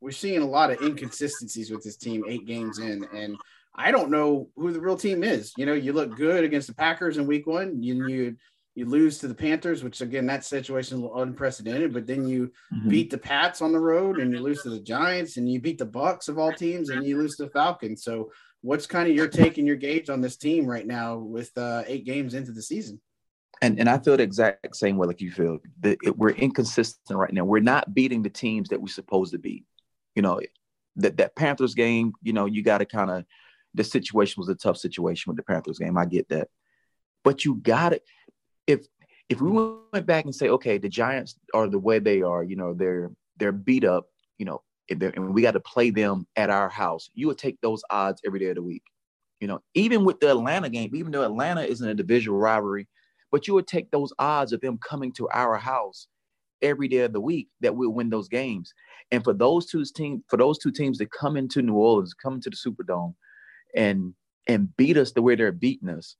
we're 0.01 0.11
seeing 0.11 0.41
a 0.41 0.47
lot 0.47 0.71
of 0.71 0.81
inconsistencies 0.81 1.71
with 1.71 1.83
this 1.83 1.97
team 1.97 2.23
eight 2.27 2.45
games 2.45 2.79
in. 2.79 3.05
And 3.15 3.37
I 3.73 3.91
don't 3.91 4.11
know 4.11 4.49
who 4.57 4.73
the 4.73 4.81
real 4.81 4.97
team 4.97 5.23
is. 5.23 5.53
You 5.57 5.65
know, 5.65 5.73
you 5.73 5.93
look 5.93 6.17
good 6.17 6.43
against 6.43 6.67
the 6.67 6.75
Packers 6.75 7.17
in 7.17 7.27
week 7.27 7.47
one. 7.47 7.81
You, 7.81 8.07
you, 8.07 8.35
you 8.77 8.85
lose 8.85 9.17
to 9.17 9.27
the 9.27 9.33
Panthers, 9.33 9.83
which 9.83 10.01
again 10.01 10.27
that 10.27 10.45
situation 10.45 11.03
is 11.03 11.09
unprecedented. 11.15 11.91
But 11.91 12.05
then 12.05 12.27
you 12.27 12.51
mm-hmm. 12.71 12.89
beat 12.89 13.09
the 13.09 13.17
Pats 13.17 13.63
on 13.63 13.71
the 13.71 13.79
road, 13.79 14.19
and 14.19 14.31
you 14.31 14.39
lose 14.39 14.61
to 14.61 14.69
the 14.69 14.79
Giants, 14.79 15.37
and 15.37 15.51
you 15.51 15.59
beat 15.59 15.79
the 15.79 15.85
Bucks 15.85 16.27
of 16.27 16.37
all 16.37 16.53
teams, 16.53 16.89
and 16.89 17.03
you 17.03 17.17
lose 17.17 17.35
to 17.37 17.45
the 17.45 17.49
Falcons. 17.49 18.03
So, 18.03 18.31
what's 18.61 18.85
kind 18.85 19.09
of 19.09 19.15
your 19.15 19.27
take 19.27 19.57
and 19.57 19.65
your 19.65 19.77
gauge 19.77 20.11
on 20.11 20.21
this 20.21 20.37
team 20.37 20.67
right 20.67 20.85
now 20.85 21.17
with 21.17 21.57
uh, 21.57 21.85
eight 21.87 22.05
games 22.05 22.35
into 22.35 22.51
the 22.51 22.61
season? 22.61 23.01
And 23.63 23.79
and 23.79 23.89
I 23.89 23.97
feel 23.97 24.15
the 24.15 24.21
exact 24.21 24.75
same 24.75 24.97
way 24.97 25.07
like 25.07 25.21
you 25.21 25.31
feel. 25.31 25.57
that 25.79 25.97
we're 26.15 26.29
inconsistent 26.29 27.17
right 27.17 27.33
now. 27.33 27.45
We're 27.45 27.61
not 27.61 27.95
beating 27.95 28.21
the 28.21 28.29
teams 28.29 28.69
that 28.69 28.79
we're 28.79 28.89
supposed 28.89 29.31
to 29.31 29.39
beat. 29.39 29.65
You 30.13 30.21
know, 30.21 30.39
that 30.97 31.17
that 31.17 31.35
Panthers 31.35 31.73
game. 31.73 32.13
You 32.21 32.33
know, 32.33 32.45
you 32.45 32.61
got 32.61 32.77
to 32.77 32.85
kind 32.85 33.09
of. 33.09 33.25
The 33.73 33.83
situation 33.83 34.39
was 34.39 34.49
a 34.49 34.55
tough 34.55 34.77
situation 34.77 35.31
with 35.31 35.37
the 35.37 35.43
Panthers 35.43 35.79
game. 35.79 35.97
I 35.97 36.05
get 36.05 36.29
that, 36.29 36.49
but 37.23 37.43
you 37.43 37.55
got 37.55 37.93
it 37.93 38.03
if 39.29 39.41
we 39.41 39.51
went 39.91 40.05
back 40.05 40.25
and 40.25 40.33
say, 40.33 40.49
okay, 40.49 40.77
the 40.77 40.89
Giants 40.89 41.35
are 41.53 41.67
the 41.67 41.79
way 41.79 41.99
they 41.99 42.21
are, 42.21 42.43
you 42.43 42.55
know, 42.55 42.73
they're 42.73 43.11
they're 43.37 43.51
beat 43.51 43.83
up, 43.83 44.07
you 44.37 44.45
know, 44.45 44.61
and 44.89 45.33
we 45.33 45.41
got 45.41 45.51
to 45.51 45.59
play 45.59 45.89
them 45.89 46.25
at 46.35 46.49
our 46.49 46.69
house. 46.69 47.09
You 47.13 47.27
would 47.27 47.37
take 47.37 47.59
those 47.61 47.83
odds 47.89 48.21
every 48.25 48.39
day 48.39 48.47
of 48.47 48.55
the 48.55 48.63
week. 48.63 48.83
You 49.39 49.47
know, 49.47 49.59
even 49.75 50.03
with 50.03 50.19
the 50.19 50.31
Atlanta 50.31 50.69
game, 50.69 50.95
even 50.95 51.11
though 51.11 51.23
Atlanta 51.23 51.61
isn't 51.61 51.87
a 51.87 51.93
divisional 51.93 52.39
rivalry, 52.39 52.87
but 53.31 53.47
you 53.47 53.53
would 53.53 53.67
take 53.67 53.91
those 53.91 54.13
odds 54.17 54.53
of 54.53 54.61
them 54.61 54.79
coming 54.79 55.11
to 55.13 55.29
our 55.29 55.57
house 55.57 56.07
every 56.61 56.87
day 56.87 56.99
of 56.99 57.13
the 57.13 57.21
week 57.21 57.49
that 57.61 57.75
we'll 57.75 57.91
win 57.91 58.09
those 58.09 58.27
games. 58.27 58.73
And 59.11 59.23
for 59.23 59.33
those 59.33 59.67
two 59.67 59.83
teams, 59.85 60.23
for 60.27 60.37
those 60.37 60.57
two 60.57 60.71
teams 60.71 60.97
to 60.97 61.05
come 61.05 61.37
into 61.37 61.61
New 61.61 61.75
Orleans, 61.75 62.13
come 62.13 62.35
into 62.35 62.49
the 62.49 62.55
Superdome, 62.55 63.13
and 63.75 64.13
and 64.47 64.75
beat 64.77 64.97
us 64.97 65.11
the 65.11 65.21
way 65.21 65.35
they're 65.35 65.51
beating 65.51 65.89
us, 65.89 66.15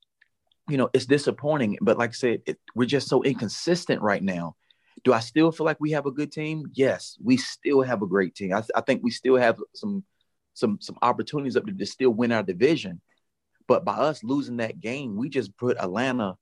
you 0.69 0.77
know, 0.77 0.89
it's 0.93 1.05
disappointing. 1.05 1.77
But 1.81 1.97
like 1.97 2.11
I 2.11 2.13
said, 2.13 2.41
it, 2.45 2.59
we're 2.75 2.85
just 2.85 3.07
so 3.07 3.23
inconsistent 3.23 4.01
right 4.01 4.21
now. 4.21 4.55
Do 5.03 5.13
I 5.13 5.19
still 5.19 5.51
feel 5.51 5.65
like 5.65 5.79
we 5.79 5.91
have 5.91 6.05
a 6.05 6.11
good 6.11 6.31
team? 6.31 6.65
Yes, 6.73 7.17
we 7.23 7.37
still 7.37 7.81
have 7.81 8.01
a 8.01 8.07
great 8.07 8.35
team. 8.35 8.53
I, 8.53 8.63
I 8.75 8.81
think 8.81 9.01
we 9.03 9.11
still 9.11 9.37
have 9.37 9.57
some 9.73 10.03
some 10.53 10.79
some 10.81 10.97
opportunities 11.01 11.55
up 11.55 11.65
to, 11.65 11.71
to 11.71 11.85
still 11.85 12.09
win 12.09 12.31
our 12.31 12.43
division. 12.43 13.01
But 13.67 13.85
by 13.85 13.93
us 13.93 14.23
losing 14.23 14.57
that 14.57 14.79
game, 14.79 15.15
we 15.15 15.29
just 15.29 15.55
put 15.57 15.77
Atlanta 15.77 16.35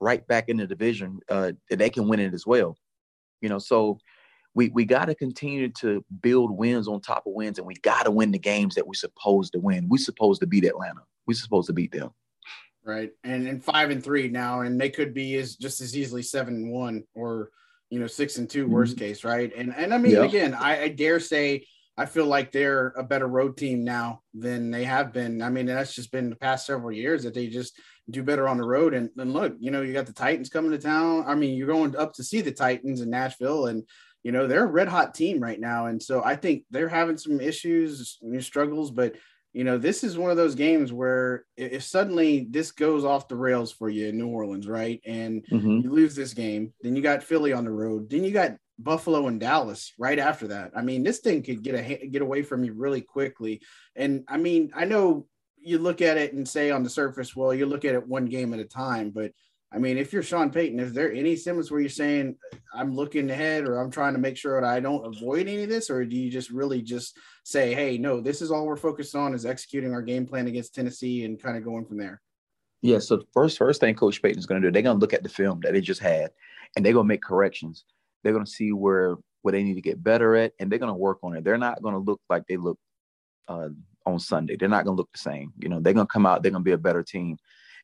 right 0.00 0.26
back 0.26 0.48
in 0.48 0.58
the 0.58 0.66
division. 0.66 1.18
Uh, 1.28 1.52
they 1.70 1.90
can 1.90 2.08
win 2.08 2.20
it 2.20 2.34
as 2.34 2.46
well. 2.46 2.76
You 3.40 3.48
know, 3.48 3.58
so 3.58 3.98
we 4.54 4.68
we 4.70 4.84
got 4.84 5.06
to 5.06 5.14
continue 5.14 5.68
to 5.80 6.04
build 6.22 6.56
wins 6.56 6.88
on 6.88 7.00
top 7.00 7.26
of 7.26 7.34
wins, 7.34 7.58
and 7.58 7.66
we 7.66 7.74
got 7.74 8.04
to 8.04 8.10
win 8.10 8.30
the 8.30 8.38
games 8.38 8.76
that 8.76 8.86
we're 8.86 8.94
supposed 8.94 9.52
to 9.52 9.60
win. 9.60 9.88
We're 9.88 9.98
supposed 9.98 10.40
to 10.40 10.46
beat 10.46 10.64
Atlanta. 10.64 11.00
We're 11.26 11.34
supposed 11.34 11.66
to 11.66 11.74
beat 11.74 11.92
them 11.92 12.12
right? 12.84 13.10
And 13.24 13.46
and 13.46 13.62
five 13.62 13.90
and 13.90 14.02
three 14.02 14.28
now, 14.28 14.60
and 14.60 14.80
they 14.80 14.90
could 14.90 15.14
be 15.14 15.36
as 15.36 15.56
just 15.56 15.80
as 15.80 15.96
easily 15.96 16.22
seven 16.22 16.54
and 16.54 16.72
one 16.72 17.04
or 17.14 17.50
you 17.90 17.98
know 17.98 18.06
six 18.06 18.38
and 18.38 18.48
2 18.48 18.64
mm-hmm. 18.64 18.72
worst 18.72 18.98
case, 18.98 19.24
right? 19.24 19.52
And 19.56 19.74
and 19.74 19.94
I 19.94 19.98
mean 19.98 20.12
yeah. 20.12 20.24
again, 20.24 20.54
I, 20.54 20.84
I 20.84 20.88
dare 20.88 21.20
say 21.20 21.64
I 21.98 22.06
feel 22.06 22.26
like 22.26 22.52
they're 22.52 22.94
a 22.96 23.02
better 23.02 23.26
road 23.26 23.56
team 23.56 23.82
now 23.82 24.22
than 24.32 24.70
they 24.70 24.84
have 24.84 25.12
been. 25.12 25.42
I 25.42 25.50
mean, 25.50 25.66
that's 25.66 25.96
just 25.96 26.12
been 26.12 26.30
the 26.30 26.36
past 26.36 26.64
several 26.64 26.92
years 26.92 27.24
that 27.24 27.34
they 27.34 27.48
just 27.48 27.76
do 28.08 28.22
better 28.22 28.46
on 28.46 28.56
the 28.56 28.64
road. 28.64 28.94
And, 28.94 29.10
and 29.18 29.32
look, 29.32 29.56
you 29.58 29.72
know, 29.72 29.82
you 29.82 29.92
got 29.92 30.06
the 30.06 30.12
Titans 30.12 30.48
coming 30.48 30.70
to 30.70 30.78
town. 30.78 31.24
I 31.26 31.34
mean, 31.34 31.56
you're 31.56 31.66
going 31.66 31.96
up 31.96 32.14
to 32.14 32.22
see 32.22 32.40
the 32.40 32.52
Titans 32.52 33.00
in 33.00 33.10
Nashville, 33.10 33.66
and 33.66 33.82
you 34.22 34.30
know 34.30 34.46
they're 34.46 34.64
a 34.64 34.68
red 34.68 34.86
hot 34.86 35.12
team 35.12 35.40
right 35.40 35.58
now. 35.58 35.86
And 35.86 36.00
so 36.00 36.22
I 36.22 36.36
think 36.36 36.64
they're 36.70 36.88
having 36.88 37.18
some 37.18 37.40
issues, 37.40 38.18
new 38.22 38.40
struggles, 38.40 38.92
but 38.92 39.16
you 39.52 39.64
know, 39.64 39.78
this 39.78 40.04
is 40.04 40.18
one 40.18 40.30
of 40.30 40.36
those 40.36 40.54
games 40.54 40.92
where 40.92 41.44
if 41.56 41.82
suddenly 41.82 42.46
this 42.50 42.70
goes 42.70 43.04
off 43.04 43.28
the 43.28 43.36
rails 43.36 43.72
for 43.72 43.88
you 43.88 44.08
in 44.08 44.18
New 44.18 44.28
Orleans, 44.28 44.68
right? 44.68 45.00
And 45.06 45.44
mm-hmm. 45.50 45.80
you 45.80 45.90
lose 45.90 46.14
this 46.14 46.34
game, 46.34 46.72
then 46.82 46.94
you 46.94 47.02
got 47.02 47.22
Philly 47.22 47.52
on 47.52 47.64
the 47.64 47.70
road, 47.70 48.10
then 48.10 48.24
you 48.24 48.30
got 48.30 48.56
Buffalo 48.78 49.26
and 49.26 49.40
Dallas 49.40 49.92
right 49.98 50.18
after 50.18 50.48
that. 50.48 50.72
I 50.76 50.82
mean, 50.82 51.02
this 51.02 51.18
thing 51.18 51.42
could 51.42 51.62
get 51.62 51.74
a 51.74 52.06
get 52.06 52.22
away 52.22 52.42
from 52.42 52.62
you 52.62 52.74
really 52.74 53.00
quickly. 53.00 53.60
And 53.96 54.24
I 54.28 54.36
mean, 54.36 54.70
I 54.74 54.84
know 54.84 55.26
you 55.60 55.78
look 55.78 56.00
at 56.00 56.18
it 56.18 56.34
and 56.34 56.48
say 56.48 56.70
on 56.70 56.82
the 56.82 56.90
surface, 56.90 57.34
well, 57.34 57.52
you 57.52 57.66
look 57.66 57.84
at 57.84 57.94
it 57.94 58.06
one 58.06 58.26
game 58.26 58.54
at 58.54 58.60
a 58.60 58.64
time, 58.64 59.10
but 59.10 59.32
I 59.70 59.78
mean, 59.78 59.98
if 59.98 60.12
you're 60.12 60.22
Sean 60.22 60.50
Payton, 60.50 60.80
is 60.80 60.94
there 60.94 61.12
any 61.12 61.36
semblance 61.36 61.70
where 61.70 61.80
you're 61.80 61.90
saying 61.90 62.36
I'm 62.74 62.94
looking 62.94 63.30
ahead 63.30 63.68
or 63.68 63.78
I'm 63.78 63.90
trying 63.90 64.14
to 64.14 64.18
make 64.18 64.36
sure 64.36 64.58
that 64.58 64.66
I 64.66 64.80
don't 64.80 65.04
avoid 65.04 65.46
any 65.46 65.64
of 65.64 65.68
this, 65.68 65.90
or 65.90 66.06
do 66.06 66.16
you 66.16 66.30
just 66.30 66.50
really 66.50 66.80
just 66.80 67.18
say, 67.44 67.74
hey, 67.74 67.98
no, 67.98 68.20
this 68.20 68.40
is 68.40 68.50
all 68.50 68.66
we're 68.66 68.76
focused 68.76 69.14
on 69.14 69.34
is 69.34 69.44
executing 69.44 69.92
our 69.92 70.00
game 70.00 70.26
plan 70.26 70.46
against 70.46 70.74
Tennessee 70.74 71.24
and 71.24 71.42
kind 71.42 71.58
of 71.58 71.64
going 71.64 71.84
from 71.84 71.98
there? 71.98 72.22
Yeah. 72.80 72.98
So 72.98 73.16
the 73.16 73.26
first, 73.34 73.58
first 73.58 73.80
thing 73.80 73.94
Coach 73.94 74.22
Payton's 74.22 74.46
going 74.46 74.62
to 74.62 74.68
do, 74.68 74.72
they're 74.72 74.82
going 74.82 74.96
to 74.96 75.00
look 75.00 75.12
at 75.12 75.22
the 75.22 75.28
film 75.28 75.60
that 75.62 75.74
they 75.74 75.82
just 75.82 76.00
had, 76.00 76.30
and 76.74 76.84
they're 76.84 76.94
going 76.94 77.04
to 77.04 77.08
make 77.08 77.22
corrections. 77.22 77.84
They're 78.22 78.32
going 78.32 78.44
to 78.44 78.50
see 78.50 78.72
where 78.72 79.16
where 79.42 79.52
they 79.52 79.62
need 79.62 79.74
to 79.74 79.80
get 79.82 80.02
better 80.02 80.34
at, 80.34 80.52
and 80.58 80.72
they're 80.72 80.78
going 80.78 80.92
to 80.92 80.98
work 80.98 81.18
on 81.22 81.36
it. 81.36 81.44
They're 81.44 81.58
not 81.58 81.82
going 81.82 81.94
to 81.94 82.00
look 82.00 82.20
like 82.30 82.44
they 82.48 82.56
look 82.56 82.78
uh, 83.48 83.68
on 84.06 84.18
Sunday. 84.18 84.56
They're 84.56 84.68
not 84.68 84.84
going 84.84 84.96
to 84.96 85.00
look 85.00 85.12
the 85.12 85.18
same. 85.18 85.52
You 85.58 85.68
know, 85.68 85.80
they're 85.80 85.92
going 85.92 86.06
to 86.06 86.12
come 86.12 86.26
out. 86.26 86.42
They're 86.42 86.50
going 86.50 86.64
to 86.64 86.68
be 86.68 86.72
a 86.72 86.78
better 86.78 87.02
team. 87.02 87.36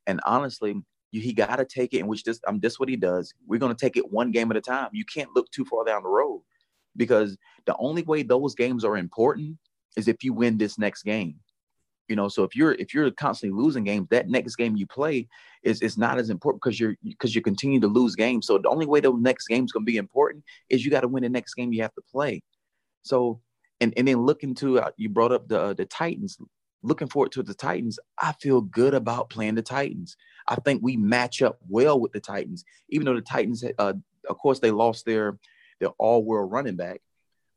And 0.06 0.20
honestly, 0.26 0.76
you, 1.14 1.20
he 1.20 1.32
got 1.32 1.56
to 1.56 1.64
take 1.64 1.94
it, 1.94 2.00
and 2.00 2.08
which 2.08 2.24
this 2.24 2.40
I'm 2.46 2.56
um 2.56 2.60
this 2.60 2.80
what 2.80 2.88
he 2.88 2.96
does. 2.96 3.32
We're 3.46 3.60
gonna 3.60 3.74
take 3.74 3.96
it 3.96 4.10
one 4.10 4.32
game 4.32 4.50
at 4.50 4.56
a 4.56 4.60
time. 4.60 4.88
You 4.92 5.04
can't 5.04 5.30
look 5.34 5.48
too 5.52 5.64
far 5.64 5.84
down 5.84 6.02
the 6.02 6.08
road 6.08 6.42
because 6.96 7.38
the 7.66 7.76
only 7.78 8.02
way 8.02 8.22
those 8.24 8.54
games 8.54 8.84
are 8.84 8.96
important 8.96 9.56
is 9.96 10.08
if 10.08 10.24
you 10.24 10.32
win 10.32 10.58
this 10.58 10.76
next 10.76 11.04
game. 11.04 11.36
You 12.08 12.16
know, 12.16 12.28
so 12.28 12.42
if 12.42 12.56
you're 12.56 12.72
if 12.72 12.92
you're 12.92 13.10
constantly 13.12 13.56
losing 13.56 13.84
games, 13.84 14.08
that 14.10 14.28
next 14.28 14.56
game 14.56 14.76
you 14.76 14.86
play 14.86 15.28
is 15.62 15.80
is 15.82 15.96
not 15.96 16.18
as 16.18 16.30
important 16.30 16.62
because 16.62 16.78
you're 16.78 16.96
because 17.02 17.34
you 17.34 17.40
continue 17.40 17.80
to 17.80 17.86
lose 17.86 18.16
games. 18.16 18.46
So 18.46 18.58
the 18.58 18.68
only 18.68 18.84
way 18.84 19.00
those 19.00 19.20
next 19.20 19.46
game's 19.46 19.72
gonna 19.72 19.84
be 19.84 19.96
important 19.96 20.44
is 20.68 20.84
you 20.84 20.90
got 20.90 21.00
to 21.02 21.08
win 21.08 21.22
the 21.22 21.28
next 21.28 21.54
game 21.54 21.72
you 21.72 21.82
have 21.82 21.94
to 21.94 22.02
play. 22.10 22.42
So, 23.02 23.40
and 23.80 23.94
and 23.96 24.06
then 24.08 24.18
looking 24.18 24.54
to 24.56 24.80
uh, 24.80 24.90
you 24.96 25.08
brought 25.08 25.32
up 25.32 25.48
the 25.48 25.60
uh, 25.60 25.72
the 25.74 25.86
Titans. 25.86 26.38
Looking 26.82 27.08
forward 27.08 27.32
to 27.32 27.42
the 27.42 27.54
Titans. 27.54 27.98
I 28.20 28.32
feel 28.32 28.60
good 28.60 28.92
about 28.92 29.30
playing 29.30 29.54
the 29.54 29.62
Titans. 29.62 30.18
I 30.46 30.56
think 30.56 30.82
we 30.82 30.96
match 30.96 31.42
up 31.42 31.58
well 31.68 31.98
with 31.98 32.12
the 32.12 32.20
Titans, 32.20 32.64
even 32.88 33.06
though 33.06 33.14
the 33.14 33.22
Titans, 33.22 33.64
uh, 33.78 33.94
of 34.28 34.38
course, 34.38 34.58
they 34.58 34.70
lost 34.70 35.04
their 35.06 35.38
their 35.80 35.90
all 35.98 36.24
world 36.24 36.52
running 36.52 36.76
back, 36.76 37.00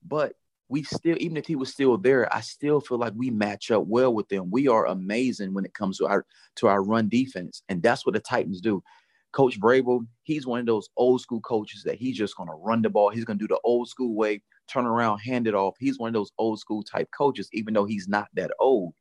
but 0.06 0.34
we 0.70 0.84
still, 0.84 1.16
even 1.20 1.38
if 1.38 1.46
he 1.46 1.56
was 1.56 1.72
still 1.72 1.98
there, 1.98 2.34
I 2.34 2.42
still 2.42 2.82
feel 2.82 2.98
like 2.98 3.14
we 3.16 3.30
match 3.30 3.72
up 3.72 3.86
well 3.86 4.14
with 4.14 4.28
them. 4.28 4.52
We 4.52 4.68
are 4.68 4.86
amazing 4.88 5.54
when 5.54 5.66
it 5.66 5.74
comes 5.74 5.98
to 5.98 6.08
our 6.08 6.26
to 6.58 6.68
our 6.68 6.84
run 6.84 7.10
defense, 7.10 7.64
and 7.70 7.82
that's 7.82 8.06
what 8.06 8.14
the 8.14 8.20
Titans 8.20 8.62
do. 8.62 8.84
Coach 9.32 9.60
Vrabel, 9.60 10.08
he's 10.24 10.48
one 10.48 10.60
of 10.60 10.66
those 10.66 10.90
old 10.98 11.22
school 11.22 11.42
coaches 11.42 11.84
that 11.84 11.96
he's 11.96 12.18
just 12.18 12.36
going 12.36 12.50
to 12.50 12.56
run 12.56 12.82
the 12.82 12.90
ball. 12.90 13.10
He's 13.10 13.26
going 13.26 13.38
to 13.38 13.44
do 13.44 13.54
the 13.54 13.60
old 13.64 13.88
school 13.88 14.16
way, 14.16 14.42
turn 14.68 14.86
around, 14.86 15.20
hand 15.20 15.48
it 15.48 15.54
off. 15.54 15.76
He's 15.80 16.00
one 16.00 16.08
of 16.08 16.14
those 16.14 16.32
old 16.38 16.60
school 16.60 16.82
type 16.82 17.10
coaches, 17.16 17.50
even 17.54 17.74
though 17.74 17.86
he's 17.86 18.08
not 18.08 18.28
that 18.34 18.52
old. 18.60 18.94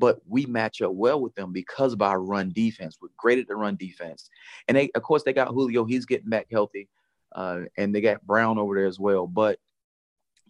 But 0.00 0.20
we 0.26 0.46
match 0.46 0.80
up 0.80 0.94
well 0.94 1.20
with 1.20 1.34
them 1.34 1.52
because 1.52 1.92
of 1.92 2.00
our 2.00 2.20
run 2.20 2.52
defense. 2.52 2.96
We're 3.00 3.10
great 3.18 3.38
at 3.38 3.48
the 3.48 3.54
run 3.54 3.76
defense, 3.76 4.30
and 4.66 4.76
they, 4.76 4.90
of 4.94 5.02
course, 5.02 5.24
they 5.24 5.34
got 5.34 5.48
Julio. 5.48 5.84
He's 5.84 6.06
getting 6.06 6.30
back 6.30 6.46
healthy, 6.50 6.88
uh, 7.32 7.60
and 7.76 7.94
they 7.94 8.00
got 8.00 8.26
Brown 8.26 8.58
over 8.58 8.74
there 8.74 8.86
as 8.86 8.98
well. 8.98 9.26
But 9.26 9.58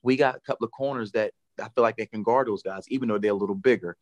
we 0.03 0.17
got 0.17 0.37
a 0.37 0.41
couple 0.41 0.65
of 0.67 0.71
corners 0.71 1.11
that 1.13 1.33
I 1.61 1.69
feel 1.75 1.83
like 1.83 1.97
they 1.97 2.07
can 2.07 2.23
guard 2.23 2.47
those 2.47 2.63
guys, 2.63 2.85
even 2.89 3.09
though 3.09 3.19
they're 3.19 3.33
a 3.33 3.35
little 3.35 3.57
bigger. 3.57 3.97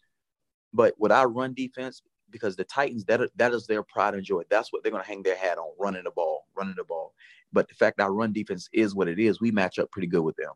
But 0.74 0.94
with 0.98 1.12
our 1.12 1.28
run 1.28 1.54
defense, 1.54 2.02
because 2.30 2.54
the 2.54 2.64
Titans, 2.64 3.06
that 3.06 3.20
that 3.36 3.54
is 3.54 3.66
their 3.66 3.82
pride 3.82 4.12
and 4.12 4.22
joy. 4.22 4.42
That's 4.50 4.70
what 4.70 4.82
they're 4.82 4.92
going 4.92 5.02
to 5.02 5.08
hang 5.08 5.22
their 5.22 5.36
hat 5.36 5.56
on, 5.56 5.72
running 5.80 6.04
the 6.04 6.10
ball, 6.10 6.46
running 6.54 6.74
the 6.76 6.84
ball. 6.84 7.14
But 7.54 7.68
the 7.68 7.74
fact 7.74 8.00
our 8.00 8.12
run 8.12 8.34
defense 8.34 8.68
is 8.72 8.94
what 8.94 9.08
it 9.08 9.18
is, 9.18 9.40
we 9.40 9.50
match 9.50 9.78
up 9.78 9.90
pretty 9.90 10.08
good 10.08 10.20
with 10.20 10.36
them. 10.36 10.52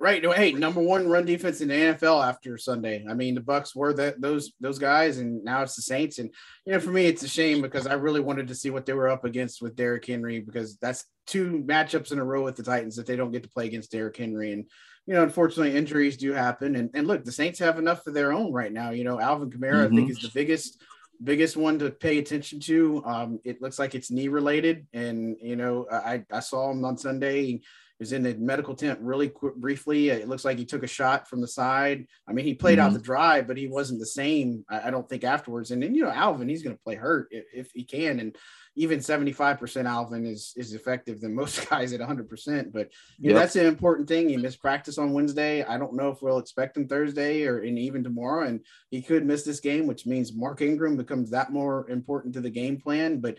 Right. 0.00 0.22
No, 0.22 0.30
Hey, 0.30 0.52
number 0.52 0.80
one 0.80 1.08
run 1.08 1.24
defense 1.24 1.60
in 1.60 1.68
the 1.68 1.74
NFL 1.74 2.24
after 2.24 2.56
Sunday. 2.56 3.04
I 3.08 3.14
mean, 3.14 3.34
the 3.34 3.40
Bucks 3.40 3.74
were 3.74 3.92
that 3.94 4.20
those 4.20 4.52
those 4.60 4.78
guys, 4.78 5.18
and 5.18 5.42
now 5.42 5.62
it's 5.62 5.74
the 5.74 5.82
Saints. 5.82 6.20
And 6.20 6.32
you 6.64 6.72
know, 6.72 6.78
for 6.78 6.90
me, 6.90 7.06
it's 7.06 7.24
a 7.24 7.28
shame 7.28 7.60
because 7.60 7.88
I 7.88 7.94
really 7.94 8.20
wanted 8.20 8.46
to 8.48 8.54
see 8.54 8.70
what 8.70 8.86
they 8.86 8.92
were 8.92 9.08
up 9.08 9.24
against 9.24 9.60
with 9.60 9.74
Derrick 9.74 10.06
Henry 10.06 10.38
because 10.38 10.76
that's 10.76 11.04
two 11.26 11.64
matchups 11.66 12.12
in 12.12 12.20
a 12.20 12.24
row 12.24 12.44
with 12.44 12.54
the 12.54 12.62
Titans 12.62 12.94
that 12.94 13.06
they 13.06 13.16
don't 13.16 13.32
get 13.32 13.42
to 13.42 13.48
play 13.48 13.66
against 13.66 13.90
Derrick 13.90 14.16
Henry. 14.16 14.52
And 14.52 14.66
you 15.06 15.14
know, 15.14 15.24
unfortunately, 15.24 15.76
injuries 15.76 16.16
do 16.16 16.32
happen. 16.32 16.76
And 16.76 16.90
and 16.94 17.08
look, 17.08 17.24
the 17.24 17.32
Saints 17.32 17.58
have 17.58 17.80
enough 17.80 18.06
of 18.06 18.14
their 18.14 18.32
own 18.32 18.52
right 18.52 18.72
now. 18.72 18.90
You 18.90 19.02
know, 19.02 19.18
Alvin 19.18 19.50
Kamara, 19.50 19.86
mm-hmm. 19.86 19.94
I 19.94 19.96
think, 19.96 20.10
is 20.10 20.20
the 20.20 20.30
biggest 20.32 20.80
biggest 21.24 21.56
one 21.56 21.80
to 21.80 21.90
pay 21.90 22.18
attention 22.18 22.60
to. 22.60 23.02
Um, 23.04 23.40
it 23.44 23.60
looks 23.60 23.80
like 23.80 23.96
it's 23.96 24.12
knee 24.12 24.28
related, 24.28 24.86
and 24.92 25.36
you 25.42 25.56
know, 25.56 25.86
I 25.90 26.24
I 26.30 26.38
saw 26.38 26.70
him 26.70 26.84
on 26.84 26.96
Sunday 26.96 27.62
was 27.98 28.12
in 28.12 28.22
the 28.22 28.34
medical 28.34 28.74
tent 28.74 29.00
really 29.00 29.28
quick, 29.28 29.56
briefly. 29.56 30.10
It 30.10 30.28
looks 30.28 30.44
like 30.44 30.58
he 30.58 30.64
took 30.64 30.82
a 30.82 30.88
shot 30.88 31.28
from 31.28 31.40
the 31.40 31.48
side. 31.48 32.06
I 32.28 32.32
mean, 32.32 32.44
he 32.44 32.54
played 32.54 32.78
mm-hmm. 32.78 32.86
out 32.86 32.92
the 32.92 33.00
drive, 33.00 33.46
but 33.46 33.56
he 33.56 33.66
wasn't 33.66 34.00
the 34.00 34.06
same. 34.06 34.64
I, 34.68 34.88
I, 34.88 34.90
don't 34.90 35.08
think 35.08 35.24
afterwards. 35.24 35.72
And 35.72 35.82
then 35.82 35.94
you 35.94 36.02
know, 36.02 36.10
Alvin, 36.10 36.48
he's 36.48 36.62
going 36.62 36.76
to 36.76 36.82
play 36.82 36.94
hurt 36.94 37.28
if, 37.30 37.44
if, 37.52 37.70
he 37.72 37.84
can. 37.84 38.20
And 38.20 38.36
even 38.76 39.00
seventy 39.00 39.32
five 39.32 39.58
percent 39.58 39.88
Alvin 39.88 40.24
is 40.24 40.52
is 40.56 40.74
effective 40.74 41.20
than 41.20 41.34
most 41.34 41.68
guys 41.70 41.92
at 41.92 41.98
one 41.98 42.08
hundred 42.08 42.28
percent. 42.28 42.72
But 42.72 42.92
you 43.18 43.30
yep. 43.30 43.34
know, 43.34 43.40
that's 43.40 43.56
an 43.56 43.66
important 43.66 44.06
thing. 44.06 44.28
He 44.28 44.36
missed 44.36 44.60
practice 44.60 44.98
on 44.98 45.12
Wednesday. 45.12 45.64
I 45.64 45.76
don't 45.76 45.94
know 45.94 46.10
if 46.10 46.22
we'll 46.22 46.38
expect 46.38 46.76
him 46.76 46.86
Thursday 46.86 47.44
or 47.46 47.58
and 47.58 47.78
even 47.78 48.04
tomorrow. 48.04 48.46
And 48.46 48.60
he 48.90 49.02
could 49.02 49.26
miss 49.26 49.42
this 49.42 49.60
game, 49.60 49.88
which 49.88 50.06
means 50.06 50.34
Mark 50.34 50.60
Ingram 50.60 50.96
becomes 50.96 51.30
that 51.30 51.50
more 51.50 51.88
important 51.90 52.34
to 52.34 52.40
the 52.40 52.50
game 52.50 52.80
plan. 52.80 53.18
But 53.20 53.38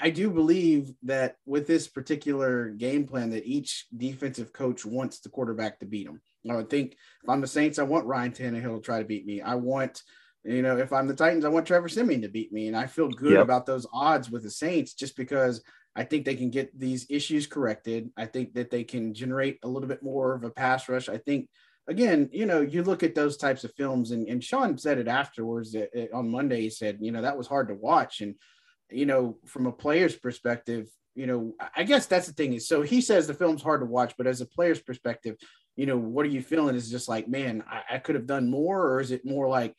I 0.00 0.10
do 0.10 0.30
believe 0.30 0.92
that 1.04 1.36
with 1.46 1.66
this 1.66 1.88
particular 1.88 2.68
game 2.70 3.06
plan, 3.06 3.30
that 3.30 3.46
each 3.46 3.86
defensive 3.96 4.52
coach 4.52 4.84
wants 4.84 5.20
the 5.20 5.30
quarterback 5.30 5.80
to 5.80 5.86
beat 5.86 6.06
them. 6.06 6.20
I 6.48 6.56
would 6.56 6.70
think 6.70 6.92
if 7.22 7.28
I'm 7.28 7.40
the 7.40 7.46
Saints, 7.46 7.78
I 7.78 7.82
want 7.82 8.06
Ryan 8.06 8.32
Tannehill 8.32 8.76
to 8.76 8.82
try 8.82 8.98
to 8.98 9.04
beat 9.04 9.26
me. 9.26 9.40
I 9.40 9.56
want, 9.56 10.02
you 10.44 10.62
know, 10.62 10.76
if 10.76 10.92
I'm 10.92 11.08
the 11.08 11.14
Titans, 11.14 11.44
I 11.44 11.48
want 11.48 11.66
Trevor 11.66 11.88
Siemian 11.88 12.22
to 12.22 12.28
beat 12.28 12.52
me, 12.52 12.68
and 12.68 12.76
I 12.76 12.86
feel 12.86 13.08
good 13.08 13.32
yep. 13.32 13.42
about 13.42 13.66
those 13.66 13.86
odds 13.92 14.30
with 14.30 14.42
the 14.42 14.50
Saints 14.50 14.94
just 14.94 15.16
because 15.16 15.62
I 15.96 16.04
think 16.04 16.24
they 16.24 16.36
can 16.36 16.50
get 16.50 16.78
these 16.78 17.06
issues 17.10 17.46
corrected. 17.46 18.10
I 18.16 18.26
think 18.26 18.54
that 18.54 18.70
they 18.70 18.84
can 18.84 19.12
generate 19.12 19.58
a 19.62 19.68
little 19.68 19.88
bit 19.88 20.02
more 20.02 20.34
of 20.34 20.44
a 20.44 20.50
pass 20.50 20.88
rush. 20.88 21.08
I 21.08 21.18
think 21.18 21.48
again, 21.88 22.30
you 22.32 22.46
know, 22.46 22.60
you 22.60 22.84
look 22.84 23.02
at 23.02 23.14
those 23.14 23.36
types 23.36 23.64
of 23.64 23.74
films, 23.74 24.12
and, 24.12 24.28
and 24.28 24.42
Sean 24.42 24.78
said 24.78 24.98
it 24.98 25.08
afterwards 25.08 25.74
on 26.14 26.30
Monday. 26.30 26.62
He 26.62 26.70
said, 26.70 26.98
you 27.00 27.10
know, 27.12 27.22
that 27.22 27.36
was 27.36 27.48
hard 27.48 27.68
to 27.68 27.74
watch, 27.74 28.20
and 28.20 28.36
you 28.92 29.06
know, 29.06 29.36
from 29.46 29.66
a 29.66 29.72
player's 29.72 30.16
perspective, 30.16 30.88
you 31.14 31.26
know, 31.26 31.54
I 31.76 31.82
guess 31.82 32.06
that's 32.06 32.26
the 32.26 32.32
thing 32.32 32.54
is 32.54 32.68
so 32.68 32.82
he 32.82 33.00
says 33.00 33.26
the 33.26 33.34
film's 33.34 33.62
hard 33.62 33.80
to 33.80 33.86
watch, 33.86 34.14
but 34.16 34.26
as 34.26 34.40
a 34.40 34.46
player's 34.46 34.80
perspective, 34.80 35.36
you 35.76 35.86
know, 35.86 35.96
what 35.96 36.26
are 36.26 36.30
you 36.30 36.42
feeling? 36.42 36.76
Is 36.76 36.90
just 36.90 37.08
like, 37.08 37.28
man, 37.28 37.64
I, 37.68 37.96
I 37.96 37.98
could 37.98 38.14
have 38.14 38.26
done 38.26 38.50
more, 38.50 38.88
or 38.90 39.00
is 39.00 39.10
it 39.10 39.24
more 39.24 39.48
like 39.48 39.74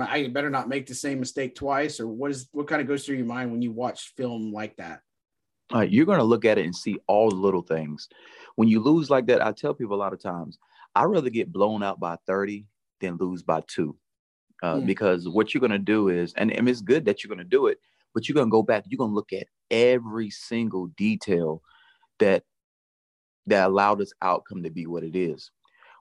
I 0.00 0.28
better 0.28 0.50
not 0.50 0.68
make 0.68 0.86
the 0.86 0.94
same 0.94 1.18
mistake 1.18 1.54
twice, 1.54 1.98
or 1.98 2.06
what 2.06 2.30
is 2.30 2.48
what 2.52 2.68
kind 2.68 2.80
of 2.80 2.88
goes 2.88 3.04
through 3.04 3.16
your 3.16 3.26
mind 3.26 3.50
when 3.50 3.62
you 3.62 3.72
watch 3.72 4.12
film 4.16 4.52
like 4.52 4.76
that? 4.76 5.00
Uh, 5.74 5.80
you're 5.80 6.06
going 6.06 6.18
to 6.18 6.24
look 6.24 6.44
at 6.44 6.58
it 6.58 6.64
and 6.64 6.74
see 6.74 6.98
all 7.06 7.30
the 7.30 7.36
little 7.36 7.62
things. 7.62 8.08
When 8.56 8.68
you 8.68 8.80
lose 8.80 9.08
like 9.08 9.26
that, 9.26 9.44
I 9.44 9.52
tell 9.52 9.74
people 9.74 9.96
a 9.96 10.02
lot 10.02 10.12
of 10.12 10.20
times, 10.20 10.58
I'd 10.94 11.04
rather 11.04 11.30
get 11.30 11.52
blown 11.52 11.82
out 11.82 12.00
by 12.00 12.16
30 12.26 12.66
than 13.00 13.16
lose 13.16 13.42
by 13.42 13.62
two. 13.68 13.96
Uh, 14.62 14.76
mm. 14.76 14.86
Because 14.86 15.28
what 15.28 15.54
you're 15.54 15.60
going 15.60 15.70
to 15.70 15.78
do 15.78 16.08
is, 16.08 16.34
and, 16.34 16.52
and 16.52 16.68
it's 16.68 16.80
good 16.80 17.04
that 17.04 17.22
you're 17.22 17.34
going 17.34 17.38
to 17.38 17.44
do 17.44 17.68
it, 17.68 17.78
but 18.14 18.28
you're 18.28 18.34
gonna 18.34 18.50
go 18.50 18.62
back, 18.62 18.84
you're 18.88 18.98
gonna 18.98 19.12
look 19.14 19.32
at 19.32 19.46
every 19.70 20.30
single 20.30 20.88
detail 20.96 21.62
that 22.18 22.44
that 23.46 23.68
allowed 23.68 23.96
this 23.96 24.12
outcome 24.22 24.62
to 24.62 24.70
be 24.70 24.86
what 24.86 25.02
it 25.04 25.16
is. 25.16 25.50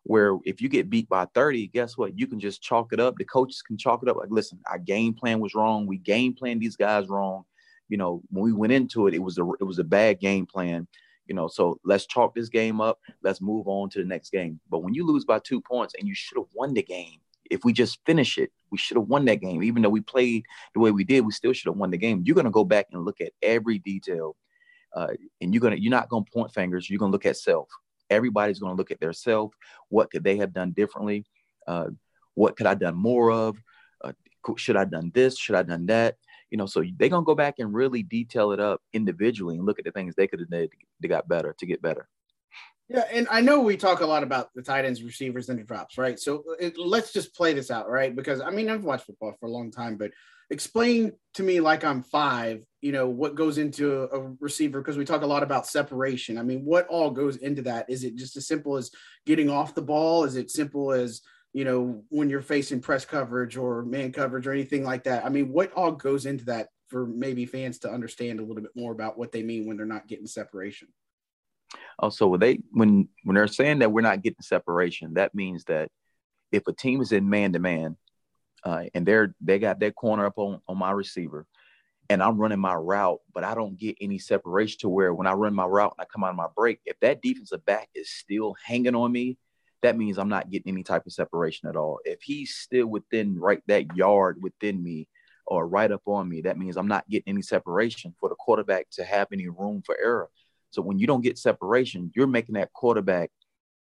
Where 0.03 0.37
if 0.45 0.61
you 0.61 0.69
get 0.69 0.89
beat 0.89 1.09
by 1.09 1.25
30, 1.33 1.67
guess 1.67 1.97
what? 1.97 2.17
You 2.17 2.27
can 2.27 2.39
just 2.39 2.61
chalk 2.61 2.93
it 2.93 2.99
up. 2.99 3.15
The 3.17 3.25
coaches 3.25 3.61
can 3.61 3.77
chalk 3.77 4.01
it 4.01 4.09
up 4.09 4.17
like, 4.17 4.29
listen, 4.31 4.59
our 4.67 4.79
game 4.79 5.13
plan 5.13 5.39
was 5.39 5.53
wrong. 5.53 5.85
We 5.85 5.97
game 5.97 6.33
planned 6.33 6.61
these 6.61 6.77
guys 6.77 7.07
wrong. 7.07 7.43
You 7.89 7.97
know, 7.97 8.21
when 8.29 8.43
we 8.43 8.53
went 8.53 8.73
into 8.73 9.07
it, 9.07 9.13
it 9.13 9.19
was 9.19 9.37
a 9.37 9.47
it 9.59 9.65
was 9.65 9.79
a 9.79 9.83
bad 9.83 10.19
game 10.19 10.45
plan. 10.45 10.87
You 11.27 11.35
know, 11.35 11.47
so 11.47 11.79
let's 11.83 12.07
chalk 12.07 12.33
this 12.33 12.49
game 12.49 12.81
up. 12.81 12.99
Let's 13.21 13.41
move 13.41 13.67
on 13.67 13.89
to 13.91 13.99
the 13.99 14.05
next 14.05 14.31
game. 14.31 14.59
But 14.69 14.79
when 14.79 14.95
you 14.95 15.05
lose 15.05 15.25
by 15.25 15.39
two 15.39 15.61
points 15.61 15.93
and 15.99 16.07
you 16.07 16.15
should 16.15 16.39
have 16.39 16.47
won 16.53 16.73
the 16.73 16.81
game, 16.81 17.19
if 17.49 17.63
we 17.63 17.73
just 17.73 17.99
finish 18.05 18.37
it, 18.37 18.51
we 18.71 18.77
should 18.77 18.97
have 18.97 19.07
won 19.07 19.25
that 19.25 19.41
game. 19.41 19.63
Even 19.63 19.81
though 19.81 19.89
we 19.89 20.01
played 20.01 20.45
the 20.73 20.79
way 20.79 20.91
we 20.91 21.03
did, 21.03 21.21
we 21.21 21.31
still 21.31 21.53
should 21.53 21.69
have 21.69 21.77
won 21.77 21.91
the 21.91 21.97
game. 21.97 22.23
You're 22.25 22.35
gonna 22.35 22.51
go 22.51 22.63
back 22.63 22.87
and 22.91 23.03
look 23.03 23.21
at 23.21 23.31
every 23.41 23.79
detail, 23.79 24.35
uh, 24.95 25.13
and 25.41 25.53
you're 25.53 25.61
gonna 25.61 25.75
you're 25.75 25.91
not 25.91 26.09
gonna 26.09 26.25
point 26.31 26.53
fingers. 26.53 26.89
You're 26.89 26.99
gonna 26.99 27.11
look 27.11 27.25
at 27.25 27.37
self. 27.37 27.69
Everybody's 28.09 28.59
gonna 28.59 28.75
look 28.75 28.91
at 28.91 28.99
their 28.99 29.13
self. 29.13 29.53
What 29.89 30.11
could 30.11 30.23
they 30.23 30.37
have 30.37 30.53
done 30.53 30.71
differently? 30.71 31.25
Uh, 31.67 31.89
what 32.35 32.55
could 32.55 32.67
I 32.67 32.75
done 32.75 32.95
more 32.95 33.31
of? 33.31 33.57
Uh, 34.03 34.13
should 34.55 34.77
I 34.77 34.85
done 34.85 35.11
this? 35.13 35.37
Should 35.37 35.55
I 35.55 35.63
done 35.63 35.87
that? 35.87 36.17
You 36.49 36.57
know, 36.57 36.65
so 36.65 36.83
they're 36.97 37.09
gonna 37.09 37.25
go 37.25 37.35
back 37.35 37.55
and 37.59 37.73
really 37.73 38.03
detail 38.03 38.51
it 38.51 38.59
up 38.59 38.81
individually 38.93 39.55
and 39.55 39.65
look 39.65 39.79
at 39.79 39.85
the 39.85 39.91
things 39.91 40.15
they 40.15 40.27
could 40.27 40.39
have 40.39 40.49
done 40.49 40.67
to 41.01 41.07
got 41.07 41.27
better 41.27 41.55
to 41.57 41.65
get 41.65 41.81
better. 41.81 42.07
Yeah, 42.89 43.05
and 43.11 43.27
I 43.29 43.41
know 43.41 43.59
we 43.59 43.77
talk 43.77 44.01
a 44.01 44.05
lot 44.05 44.23
about 44.23 44.49
the 44.55 44.63
tight 44.63 44.83
ends, 44.83 45.03
receivers, 45.03 45.47
and 45.49 45.59
the 45.59 45.63
drops, 45.63 45.97
right? 45.99 46.19
So 46.19 46.43
uh, 46.49 46.55
it, 46.59 46.77
let's 46.77 47.13
just 47.13 47.35
play 47.35 47.53
this 47.53 47.69
out, 47.69 47.87
right? 47.87 48.15
Because 48.15 48.41
I 48.41 48.49
mean, 48.49 48.67
I've 48.67 48.83
watched 48.83 49.05
football 49.05 49.35
for 49.39 49.45
a 49.45 49.51
long 49.51 49.69
time, 49.69 49.95
but 49.95 50.11
explain 50.49 51.11
to 51.35 51.43
me, 51.43 51.59
like 51.59 51.83
I'm 51.83 52.01
five, 52.01 52.63
you 52.81 52.91
know, 52.91 53.07
what 53.07 53.35
goes 53.35 53.59
into 53.59 53.93
a, 53.93 54.19
a 54.19 54.35
receiver? 54.39 54.81
Because 54.81 54.97
we 54.97 55.05
talk 55.05 55.21
a 55.21 55.27
lot 55.27 55.43
about 55.43 55.67
separation. 55.67 56.39
I 56.39 56.41
mean, 56.41 56.65
what 56.65 56.87
all 56.87 57.11
goes 57.11 57.37
into 57.37 57.61
that? 57.63 57.87
Is 57.89 58.03
it 58.03 58.15
just 58.15 58.35
as 58.37 58.47
simple 58.47 58.75
as 58.75 58.89
getting 59.27 59.51
off 59.51 59.75
the 59.75 59.83
ball? 59.83 60.23
Is 60.23 60.35
it 60.35 60.49
simple 60.49 60.91
as 60.91 61.21
you 61.53 61.65
know 61.65 62.03
when 62.09 62.27
you're 62.27 62.41
facing 62.41 62.81
press 62.81 63.05
coverage 63.05 63.55
or 63.55 63.83
man 63.83 64.11
coverage 64.11 64.47
or 64.47 64.51
anything 64.51 64.83
like 64.83 65.03
that? 65.03 65.23
I 65.23 65.29
mean, 65.29 65.51
what 65.51 65.71
all 65.73 65.91
goes 65.91 66.25
into 66.25 66.45
that 66.45 66.69
for 66.87 67.05
maybe 67.05 67.45
fans 67.45 67.77
to 67.79 67.91
understand 67.91 68.39
a 68.39 68.43
little 68.43 68.63
bit 68.63 68.75
more 68.75 68.91
about 68.91 69.15
what 69.15 69.31
they 69.31 69.43
mean 69.43 69.67
when 69.67 69.77
they're 69.77 69.85
not 69.85 70.07
getting 70.07 70.25
separation? 70.25 70.87
Also, 71.99 72.27
when 72.27 72.39
they 72.39 72.59
when 72.71 73.09
when 73.23 73.35
they're 73.35 73.47
saying 73.47 73.79
that 73.79 73.91
we're 73.91 74.01
not 74.01 74.21
getting 74.21 74.41
separation, 74.41 75.15
that 75.15 75.35
means 75.35 75.65
that 75.65 75.89
if 76.51 76.65
a 76.67 76.73
team 76.73 77.01
is 77.01 77.11
in 77.11 77.29
man 77.29 77.53
to 77.53 77.59
man, 77.59 77.97
and 78.65 79.05
they're 79.05 79.35
they 79.41 79.59
got 79.59 79.79
their 79.79 79.91
corner 79.91 80.25
up 80.25 80.37
on 80.37 80.61
on 80.67 80.77
my 80.77 80.91
receiver, 80.91 81.45
and 82.09 82.23
I'm 82.23 82.37
running 82.37 82.59
my 82.59 82.73
route, 82.73 83.19
but 83.33 83.43
I 83.43 83.53
don't 83.53 83.77
get 83.77 83.97
any 84.01 84.17
separation 84.17 84.79
to 84.79 84.89
where 84.89 85.13
when 85.13 85.27
I 85.27 85.33
run 85.33 85.53
my 85.53 85.65
route 85.65 85.93
and 85.97 86.01
I 86.03 86.07
come 86.11 86.23
out 86.23 86.31
of 86.31 86.37
my 86.37 86.47
break, 86.55 86.79
if 86.85 86.99
that 87.01 87.21
defensive 87.21 87.65
back 87.65 87.89
is 87.93 88.09
still 88.09 88.55
hanging 88.65 88.95
on 88.95 89.11
me, 89.11 89.37
that 89.81 89.97
means 89.97 90.17
I'm 90.17 90.29
not 90.29 90.49
getting 90.49 90.73
any 90.73 90.83
type 90.83 91.05
of 91.05 91.13
separation 91.13 91.69
at 91.69 91.75
all. 91.75 91.99
If 92.05 92.21
he's 92.21 92.55
still 92.55 92.87
within 92.87 93.37
right 93.39 93.61
that 93.67 93.95
yard 93.95 94.37
within 94.41 94.81
me 94.81 95.07
or 95.45 95.67
right 95.67 95.91
up 95.91 96.01
on 96.05 96.27
me, 96.29 96.41
that 96.41 96.57
means 96.57 96.77
I'm 96.77 96.87
not 96.87 97.09
getting 97.09 97.33
any 97.33 97.41
separation 97.41 98.15
for 98.19 98.29
the 98.29 98.35
quarterback 98.35 98.87
to 98.91 99.03
have 99.03 99.27
any 99.31 99.47
room 99.47 99.81
for 99.85 99.97
error. 100.01 100.29
So 100.71 100.81
when 100.81 100.99
you 100.99 101.07
don't 101.07 101.21
get 101.23 101.37
separation, 101.37 102.11
you're 102.15 102.27
making 102.27 102.55
that 102.55 102.73
quarterback 102.73 103.31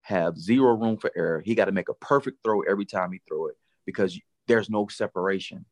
have 0.03 0.39
zero 0.39 0.75
room 0.75 0.99
for 0.99 1.11
error. 1.17 1.41
He 1.41 1.55
got 1.55 1.67
to 1.67 1.73
make 1.73 1.89
a 1.89 1.95
perfect 1.95 2.39
throw 2.45 2.61
every 2.63 2.85
time 2.85 3.13
he 3.13 3.21
throw 3.29 3.47
it 3.49 3.57
because 3.87 4.19
there's 4.47 4.69
no 4.71 4.87
separation 4.89 5.65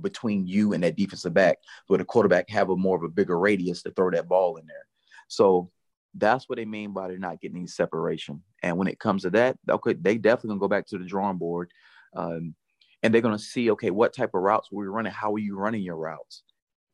between 0.00 0.46
you 0.46 0.72
and 0.72 0.82
that 0.84 0.96
defensive 0.96 1.34
back 1.34 1.58
where 1.88 1.98
the 1.98 2.04
quarterback 2.04 2.48
have 2.50 2.70
a 2.70 2.76
more 2.76 2.96
of 2.96 3.02
a 3.02 3.08
bigger 3.08 3.38
radius 3.38 3.82
to 3.82 3.90
throw 3.90 4.10
that 4.10 4.28
ball 4.28 4.56
in 4.56 4.66
there. 4.66 4.86
So 5.28 5.70
That's 6.14 6.48
what 6.48 6.56
they 6.56 6.64
mean 6.64 6.92
by 6.92 7.08
they're 7.08 7.18
not 7.18 7.40
getting 7.40 7.58
any 7.58 7.66
separation. 7.66 8.42
And 8.62 8.76
when 8.76 8.88
it 8.88 8.98
comes 8.98 9.22
to 9.22 9.30
that, 9.30 9.58
okay, 9.68 9.92
they 9.94 10.18
definitely 10.18 10.48
gonna 10.48 10.60
go 10.60 10.68
back 10.68 10.86
to 10.88 10.98
the 10.98 11.04
drawing 11.04 11.36
board, 11.38 11.70
um, 12.16 12.54
and 13.02 13.14
they're 13.14 13.20
gonna 13.22 13.38
see, 13.38 13.70
okay, 13.72 13.90
what 13.90 14.12
type 14.14 14.30
of 14.34 14.42
routes 14.42 14.72
were 14.72 14.84
you 14.84 14.90
running? 14.90 15.12
How 15.12 15.34
are 15.34 15.38
you 15.38 15.56
running 15.56 15.82
your 15.82 15.96
routes? 15.96 16.42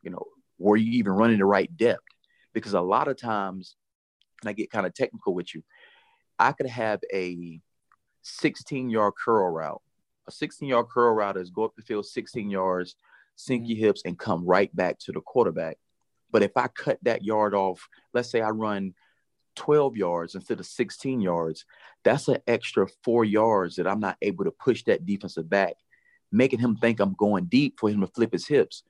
You 0.02 0.10
know, 0.10 0.24
were 0.58 0.76
you 0.76 0.92
even 0.98 1.12
running 1.12 1.38
the 1.38 1.46
right 1.46 1.74
depth? 1.76 2.02
Because 2.54 2.72
a 2.72 2.80
lot 2.80 3.08
of 3.08 3.18
times, 3.18 3.76
and 4.40 4.48
I 4.48 4.52
get 4.54 4.70
kind 4.70 4.86
of 4.86 4.94
technical 4.94 5.34
with 5.34 5.54
you, 5.54 5.62
I 6.38 6.52
could 6.52 6.66
have 6.66 7.00
a 7.12 7.60
16 8.22 8.90
yard 8.90 9.14
curl 9.22 9.50
route. 9.50 9.82
A 10.26 10.30
16 10.30 10.68
yard 10.68 10.86
curl 10.88 11.14
route 11.14 11.36
is 11.36 11.50
go 11.50 11.64
up 11.64 11.74
the 11.76 11.82
field 11.82 12.06
16 12.06 12.50
yards, 12.50 12.96
sink 13.36 13.62
mm-hmm. 13.62 13.70
your 13.72 13.86
hips, 13.86 14.02
and 14.04 14.18
come 14.18 14.44
right 14.44 14.74
back 14.74 14.98
to 15.00 15.12
the 15.12 15.20
quarterback. 15.20 15.78
But 16.30 16.42
if 16.42 16.56
I 16.56 16.68
cut 16.68 16.98
that 17.02 17.24
yard 17.24 17.54
off, 17.54 17.86
let's 18.12 18.30
say 18.30 18.40
I 18.40 18.50
run 18.50 18.94
12 19.56 19.96
yards 19.96 20.34
instead 20.34 20.58
of 20.58 20.66
16 20.66 21.20
yards, 21.20 21.64
that's 22.02 22.28
an 22.28 22.38
extra 22.46 22.88
four 23.04 23.24
yards 23.24 23.76
that 23.76 23.86
I'm 23.86 24.00
not 24.00 24.16
able 24.20 24.44
to 24.44 24.50
push 24.50 24.82
that 24.84 25.06
defensive 25.06 25.48
back, 25.48 25.74
making 26.32 26.58
him 26.58 26.76
think 26.76 27.00
I'm 27.00 27.14
going 27.14 27.44
deep 27.44 27.78
for 27.78 27.88
him 27.88 28.00
to 28.00 28.06
flip 28.08 28.32
his 28.32 28.46
hips. 28.48 28.82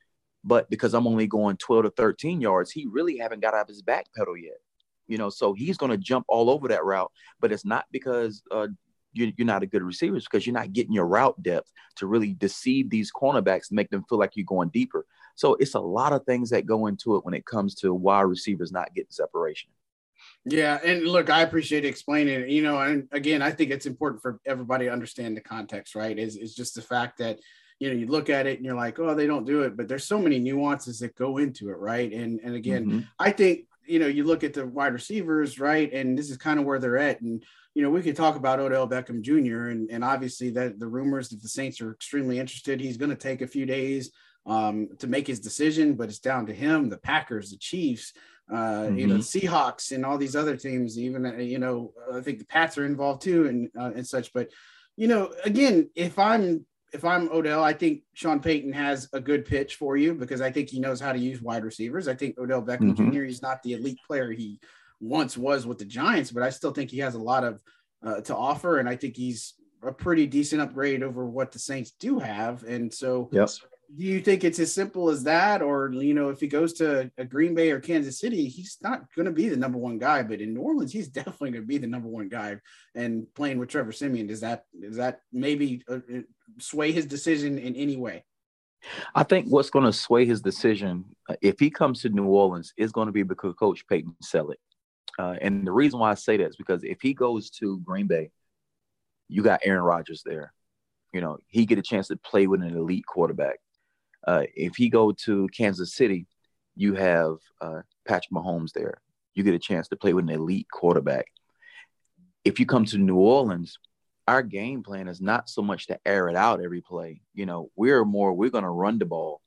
But 0.45 0.69
because 0.69 0.95
I'm 0.95 1.07
only 1.07 1.27
going 1.27 1.57
12 1.57 1.85
to 1.85 1.91
13 1.91 2.41
yards, 2.41 2.71
he 2.71 2.87
really 2.87 3.19
haven't 3.19 3.41
got 3.41 3.55
out 3.55 3.63
of 3.63 3.69
his 3.69 3.83
back 3.83 4.07
pedal 4.17 4.37
yet. 4.37 4.59
You 5.07 5.19
know, 5.19 5.31
so 5.31 5.53
he's 5.53 5.77
going 5.77 5.91
to 5.91 5.99
jump 5.99 6.25
all 6.29 6.51
over 6.51 6.69
that 6.69 6.85
route. 6.85 7.11
But 7.41 7.53
it's 7.53 7.65
not 7.65 7.87
because 7.91 8.43
uh, 8.51 8.69
you're, 9.13 9.31
you're 9.37 9.47
not 9.47 9.63
a 9.63 9.67
good 9.67 9.83
receiver, 9.83 10.19
because 10.19 10.47
you're 10.47 10.55
not 10.55 10.73
getting 10.73 10.93
your 10.93 11.07
route 11.07 11.43
depth 11.43 11.71
to 11.97 12.07
really 12.07 12.35
deceive 12.35 12.91
these 12.91 13.11
cornerbacks 13.13 13.73
make 13.73 13.91
them 13.91 14.05
feel 14.09 14.19
like 14.19 14.33
you're 14.35 14.45
going 14.45 14.69
deeper. 14.69 15.07
So 15.37 15.55
it's 15.55 15.75
a 15.75 15.81
lot 15.81 16.13
of 16.13 16.25
things 16.25 16.51
that 16.51 16.67
go 16.67 16.87
into 16.87 17.17
it 17.17 17.25
when 17.25 17.35
it 17.35 17.47
comes 17.47 17.75
to 17.77 17.95
why 17.95 18.21
receivers 18.21 18.73
not 18.73 18.95
getting 18.95 19.11
separation. 19.11 19.71
Yeah, 20.45 20.79
and 20.85 21.07
look, 21.07 21.31
I 21.31 21.43
appreciate 21.43 21.85
explaining 21.85 22.43
it. 22.43 22.49
You 22.49 22.63
know, 22.63 22.79
and 22.79 23.09
again, 23.13 23.43
I 23.43 23.51
think 23.51 23.71
it's 23.71 23.87
important 23.87 24.23
for 24.23 24.41
everybody 24.47 24.87
to 24.87 24.93
understand 24.93 25.37
the 25.37 25.41
context, 25.41 25.95
right? 25.95 26.19
Is 26.19 26.37
is 26.37 26.55
just 26.55 26.75
the 26.75 26.83
fact 26.83 27.19
that 27.19 27.41
you 27.79 27.89
know 27.89 27.95
you 27.95 28.07
look 28.07 28.31
at 28.31 28.47
it 28.47 28.57
and 28.57 28.65
you're 28.65 28.77
like, 28.77 28.99
oh, 28.99 29.15
they 29.15 29.27
don't 29.27 29.47
do 29.47 29.63
it, 29.63 29.77
but 29.77 29.89
there's 29.89 30.07
so 30.07 30.19
many 30.19 30.39
nuances 30.39 30.99
that 31.01 31.15
go 31.15 31.39
into 31.39 31.71
it, 31.71 31.79
right? 31.79 32.13
And 32.13 32.41
and 32.43 32.55
again, 32.55 32.87
mm-hmm. 32.87 33.01
I 33.19 33.31
think 33.31 33.67
you 33.87 33.99
know 33.99 34.07
you 34.07 34.25
look 34.25 34.45
at 34.45 34.55
the 34.55 34.67
wide 34.67 34.93
receivers, 34.93 35.59
right, 35.59 35.93
and 35.93 36.17
this 36.17 36.31
is 36.31 36.37
kind 36.37 36.59
of 36.59 36.67
where 36.67 36.79
they're 36.79 36.99
at, 36.99 37.21
and 37.21 37.43
you 37.75 37.83
know 37.83 37.91
we 37.91 38.03
could 38.03 38.17
talk 38.17 38.37
about 38.37 38.61
Odell 38.61 38.89
Beckham 38.89 39.23
Jr. 39.23 39.69
and 39.69 39.91
and 39.91 40.05
obviously 40.05 40.51
that 40.51 40.79
the 40.79 40.87
rumors 40.87 41.29
that 41.31 41.43
the 41.43 41.49
Saints 41.49 41.81
are 41.81 41.93
extremely 41.93 42.39
interested. 42.39 42.81
He's 42.81 42.97
going 42.97 43.11
to 43.11 43.17
take 43.17 43.43
a 43.43 43.47
few 43.47 43.67
days 43.67 44.11
um, 44.47 44.89
to 44.99 45.07
make 45.07 45.27
his 45.27 45.41
decision, 45.41 45.95
but 45.95 46.09
it's 46.09 46.19
down 46.19 46.47
to 46.47 46.55
him, 46.55 46.89
the 46.89 46.99
Packers, 46.99 47.51
the 47.51 47.59
Chiefs 47.59 48.13
uh, 48.51 48.55
mm-hmm. 48.55 48.99
you 48.99 49.07
know, 49.07 49.17
mm-hmm. 49.17 49.47
Seahawks 49.47 49.93
and 49.93 50.05
all 50.05 50.19
these 50.19 50.37
other 50.37 50.57
teams. 50.57 50.99
Even 50.99 51.25
uh, 51.27 51.37
you 51.37 51.59
know, 51.59 51.93
I 52.13 52.21
think 52.21 52.39
the 52.39 52.47
Pats 52.47 52.77
are 52.77 52.85
involved 52.85 53.23
too, 53.23 53.47
and 53.47 53.71
uh, 53.79 53.93
and 53.95 54.07
such. 54.07 54.33
But 54.33 54.51
you 54.97 55.09
know, 55.09 55.33
again, 55.45 55.91
if 55.95 56.19
I'm 56.19 56.67
if 56.95 57.05
I'm 57.05 57.29
Odell, 57.31 57.63
I 57.63 57.73
think 57.73 58.03
Sean 58.15 58.41
Payton 58.41 58.73
has 58.73 59.09
a 59.13 59.21
good 59.21 59.45
pitch 59.45 59.75
for 59.75 59.97
you 59.97 60.15
because 60.15 60.41
I 60.41 60.51
think 60.51 60.71
he 60.71 60.79
knows 60.79 61.01
how 61.01 61.13
to 61.13 61.19
use 61.19 61.43
wide 61.43 61.65
receivers. 61.65 62.07
I 62.07 62.15
think 62.15 62.39
Odell 62.39 62.63
Beckham 62.63 62.95
mm-hmm. 62.95 63.11
Jr. 63.11 63.25
is 63.25 63.43
not 63.43 63.63
the 63.63 63.73
elite 63.73 63.99
player 64.07 64.31
he 64.31 64.61
once 65.01 65.37
was 65.37 65.67
with 65.67 65.79
the 65.79 65.85
Giants, 65.85 66.31
but 66.31 66.45
I 66.45 66.51
still 66.51 66.71
think 66.71 66.91
he 66.91 66.99
has 66.99 67.17
a 67.17 67.19
lot 67.19 67.43
of 67.43 67.61
uh, 68.07 68.21
to 68.21 68.37
offer, 68.37 68.79
and 68.79 68.89
I 68.89 68.95
think 68.95 69.17
he's 69.17 69.55
a 69.83 69.93
pretty 69.93 70.27
decent 70.27 70.63
upgrade 70.63 71.03
over 71.03 71.27
what 71.27 71.51
the 71.51 71.59
Saints 71.59 71.93
do 71.99 72.19
have. 72.21 72.63
And 72.63 72.93
so, 72.93 73.29
yes 73.33 73.61
do 73.97 74.05
you 74.05 74.21
think 74.21 74.45
it's 74.45 74.59
as 74.59 74.73
simple 74.73 75.09
as 75.11 75.25
that? 75.25 75.63
Or 75.63 75.93
you 75.93 76.15
know 76.15 76.29
if 76.29 76.41
he 76.41 76.47
goes 76.47 76.73
to 76.75 77.11
a 77.19 77.25
green 77.25 77.55
bay 77.55 77.71
or 77.71 77.81
kansas 77.81 78.19
city 78.19 78.49
he's 78.49 78.79
not 78.83 79.03
going 79.15 79.27
to 79.27 79.33
be 79.33 79.49
the 79.49 79.57
number 79.57 79.79
one 79.79 79.99
guy 79.99 80.23
but 80.23 80.41
in 80.41 80.55
new 80.55 80.61
orleans 80.61 80.93
he's 80.93 81.09
definitely 81.09 81.51
going 81.51 81.63
to 81.63 81.69
be 81.69 81.79
the 81.79 81.87
number 81.87 82.09
one 82.09 82.29
guy. 82.29 82.59
And 82.95 83.27
playing 83.35 83.59
with 83.59 83.69
trevor 83.69 83.93
siemian 83.93 84.27
does 84.27 84.41
that 84.41 84.65
does 84.81 84.97
that 84.97 85.21
maybe 85.33 85.85
uh, 85.89 86.01
uh 86.13 86.21
sway 86.59 86.93
his 86.93 87.07
decision 87.07 87.59
in 87.59 87.75
any 87.77 87.97
way? 87.97 88.25
I 89.15 89.23
think 89.23 89.47
what's 89.47 89.71
going 89.71 89.87
to 89.87 89.93
sway 89.93 90.27
his 90.27 90.43
decision 90.43 91.05
uh, 91.29 91.37
if 91.41 91.59
he 91.59 91.71
comes 91.71 92.03
to 92.03 92.11
new 92.11 92.27
orleans 92.27 92.73
is 92.77 92.93
going 92.93 93.07
to 93.07 93.13
be 93.13 93.23
because 93.23 93.55
coach 93.55 93.87
payton 93.89 94.15
sell 94.23 94.51
it. 94.51 94.59
Uh, 95.19 95.37
and 95.41 95.67
the 95.67 95.73
reason 95.73 96.01
why 96.01 96.11
i 96.11 96.15
say 96.15 96.37
that 96.37 96.49
is 96.49 96.57
because 96.57 96.83
if 96.83 97.01
he 97.01 97.15
goes 97.15 97.51
to 97.51 97.79
green 97.81 98.07
bay 98.07 98.31
you 99.29 99.43
got 99.43 99.61
aaron 99.65 99.83
rodgers 99.83 100.23
there. 100.25 100.53
You 101.13 101.21
know 101.21 101.39
he 101.47 101.65
get 101.67 101.79
a 101.79 101.83
chance 101.83 102.09
to 102.09 102.17
play 102.17 102.47
with 102.47 102.63
an 102.63 102.77
elite 102.77 103.07
quarterback 103.07 103.61
uh, 104.27 104.45
if 104.55 104.77
he 104.77 104.89
go 104.89 105.13
to 105.13 105.49
Kansas 105.57 105.95
City, 105.95 106.27
you 106.77 106.95
have 106.95 107.37
uh, 107.61 107.83
Patrick 108.07 108.33
Mahomes 108.33 108.73
there. 108.73 109.01
You 109.35 109.43
get 109.43 109.55
a 109.55 109.59
chance 109.59 109.89
to 109.89 109.97
play 109.97 110.15
with 110.15 110.25
an 110.25 110.31
elite 110.31 110.69
quarterback. 110.71 111.27
If 112.45 112.61
you 112.61 112.67
come 112.67 112.85
to 112.87 112.99
New 112.99 113.17
Orleans, 113.17 113.79
our 114.27 114.43
game 114.43 114.83
plan 114.83 115.09
is 115.09 115.21
not 115.21 115.49
so 115.49 115.63
much 115.63 115.87
to 115.89 115.99
air 116.07 116.29
it 116.29 116.37
out 116.37 116.63
every 116.63 116.81
play. 116.81 117.21
You 117.35 117.47
know, 117.47 117.71
we're 117.77 118.05
more 118.05 118.33
we're 118.33 118.51
going 118.51 118.65
to 118.65 118.71
run 118.71 118.99
the 118.99 119.05
ball. 119.05 119.41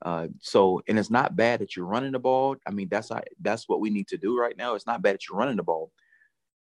Uh, 0.00 0.28
so, 0.40 0.82
and 0.88 0.98
it's 0.98 1.10
not 1.10 1.36
bad 1.36 1.60
that 1.60 1.76
you're 1.76 1.86
running 1.86 2.12
the 2.12 2.18
ball. 2.18 2.56
I 2.66 2.70
mean, 2.70 2.88
that's 2.90 3.10
that's 3.40 3.68
what 3.68 3.80
we 3.80 3.90
need 3.90 4.08
to 4.08 4.16
do 4.16 4.38
right 4.38 4.56
now. 4.56 4.74
It's 4.74 4.86
not 4.86 5.02
bad 5.02 5.14
that 5.14 5.28
you're 5.28 5.38
running 5.38 5.56
the 5.56 5.62
ball, 5.62 5.92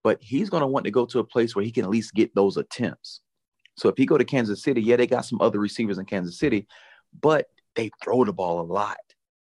but 0.03 0.21
he's 0.21 0.49
going 0.49 0.61
to 0.61 0.67
want 0.67 0.85
to 0.85 0.91
go 0.91 1.05
to 1.05 1.19
a 1.19 1.23
place 1.23 1.55
where 1.55 1.63
he 1.63 1.71
can 1.71 1.85
at 1.85 1.89
least 1.89 2.13
get 2.13 2.35
those 2.35 2.57
attempts. 2.57 3.21
So 3.77 3.87
if 3.87 3.95
he 3.97 4.05
go 4.05 4.17
to 4.17 4.25
Kansas 4.25 4.61
City, 4.61 4.81
yeah, 4.81 4.97
they 4.97 5.07
got 5.07 5.25
some 5.25 5.39
other 5.39 5.59
receivers 5.59 5.97
in 5.97 6.05
Kansas 6.05 6.37
City, 6.37 6.67
but 7.21 7.47
they 7.79 7.89
throw 8.03 8.25
the 8.25 8.33
ball 8.33 8.59
a 8.59 8.67
lot. 8.67 8.97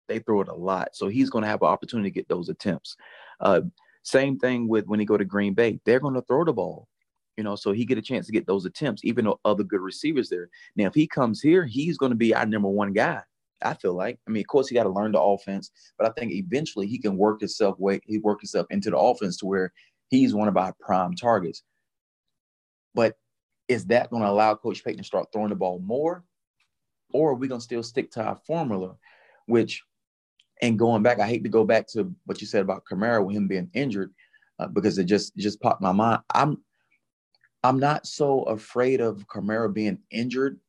They 0.07 0.19
throw 0.19 0.39
it 0.39 0.47
a 0.47 0.53
lot. 0.53 0.89
So 0.93 1.09
he's 1.09 1.29
going 1.29 1.43
to 1.43 1.49
have 1.49 1.61
an 1.61 1.67
opportunity 1.67 2.09
to 2.09 2.13
get 2.13 2.29
those 2.29 2.47
attempts. 2.47 2.95
Uh, 3.41 3.61
same 4.03 4.39
thing 4.39 4.69
with 4.69 4.85
when 4.87 5.01
he 5.01 5.05
go 5.05 5.17
to 5.17 5.25
Green 5.25 5.53
Bay. 5.53 5.81
They're 5.85 5.99
going 5.99 6.13
to 6.13 6.21
throw 6.21 6.45
the 6.45 6.53
ball, 6.53 6.87
you 7.35 7.43
know, 7.43 7.57
so 7.57 7.73
he 7.73 7.85
get 7.85 7.97
a 7.97 8.01
chance 8.01 8.25
to 8.27 8.31
get 8.31 8.47
those 8.47 8.65
attempts, 8.65 9.03
even 9.03 9.25
though 9.25 9.39
other 9.43 9.63
good 9.63 9.81
receivers 9.81 10.29
there. 10.29 10.47
Now, 10.77 10.85
if 10.85 10.93
he 10.93 11.07
comes 11.07 11.41
here, 11.41 11.65
he's 11.65 11.97
going 11.97 12.11
to 12.11 12.15
be 12.15 12.33
our 12.33 12.45
number 12.45 12.69
one 12.69 12.93
guy. 12.93 13.21
I 13.63 13.75
feel 13.75 13.93
like. 13.93 14.17
I 14.27 14.31
mean, 14.31 14.41
of 14.41 14.47
course, 14.47 14.69
he 14.69 14.75
got 14.75 14.83
to 14.83 14.89
learn 14.89 15.11
the 15.11 15.21
offense, 15.21 15.69
but 15.99 16.07
I 16.07 16.13
think 16.17 16.31
eventually 16.31 16.87
he 16.87 16.97
can 16.97 17.15
work 17.15 17.41
himself 17.41 17.77
way 17.79 17.99
he 18.07 18.17
work 18.17 18.41
himself 18.41 18.65
into 18.71 18.89
the 18.89 18.97
offense 18.97 19.37
to 19.37 19.45
where 19.45 19.71
he's 20.09 20.33
one 20.33 20.47
of 20.47 20.57
our 20.57 20.73
prime 20.79 21.15
targets. 21.15 21.61
But 22.95 23.17
is 23.67 23.85
that 23.87 24.09
going 24.09 24.23
to 24.23 24.29
allow 24.29 24.55
Coach 24.55 24.83
Payton 24.83 25.03
to 25.03 25.03
start 25.03 25.27
throwing 25.31 25.49
the 25.49 25.55
ball 25.55 25.79
more? 25.79 26.23
Or 27.13 27.31
are 27.31 27.35
we 27.35 27.47
gonna 27.47 27.61
still 27.61 27.83
stick 27.83 28.11
to 28.11 28.23
our 28.23 28.35
formula, 28.35 28.95
which 29.45 29.83
and 30.61 30.77
going 30.77 31.01
back, 31.01 31.19
I 31.19 31.27
hate 31.27 31.43
to 31.43 31.49
go 31.49 31.63
back 31.63 31.87
to 31.87 32.13
what 32.25 32.39
you 32.39 32.47
said 32.47 32.61
about 32.61 32.85
Kamara 32.85 33.25
with 33.25 33.35
him 33.35 33.47
being 33.47 33.69
injured, 33.73 34.13
uh, 34.59 34.67
because 34.67 34.97
it 34.97 35.05
just 35.05 35.33
it 35.35 35.41
just 35.41 35.61
popped 35.61 35.81
my 35.81 35.91
mind. 35.91 36.21
I'm 36.33 36.57
I'm 37.63 37.79
not 37.79 38.05
so 38.07 38.43
afraid 38.43 39.01
of 39.01 39.27
Kamara 39.27 39.73
being 39.73 39.99
injured 40.11 40.59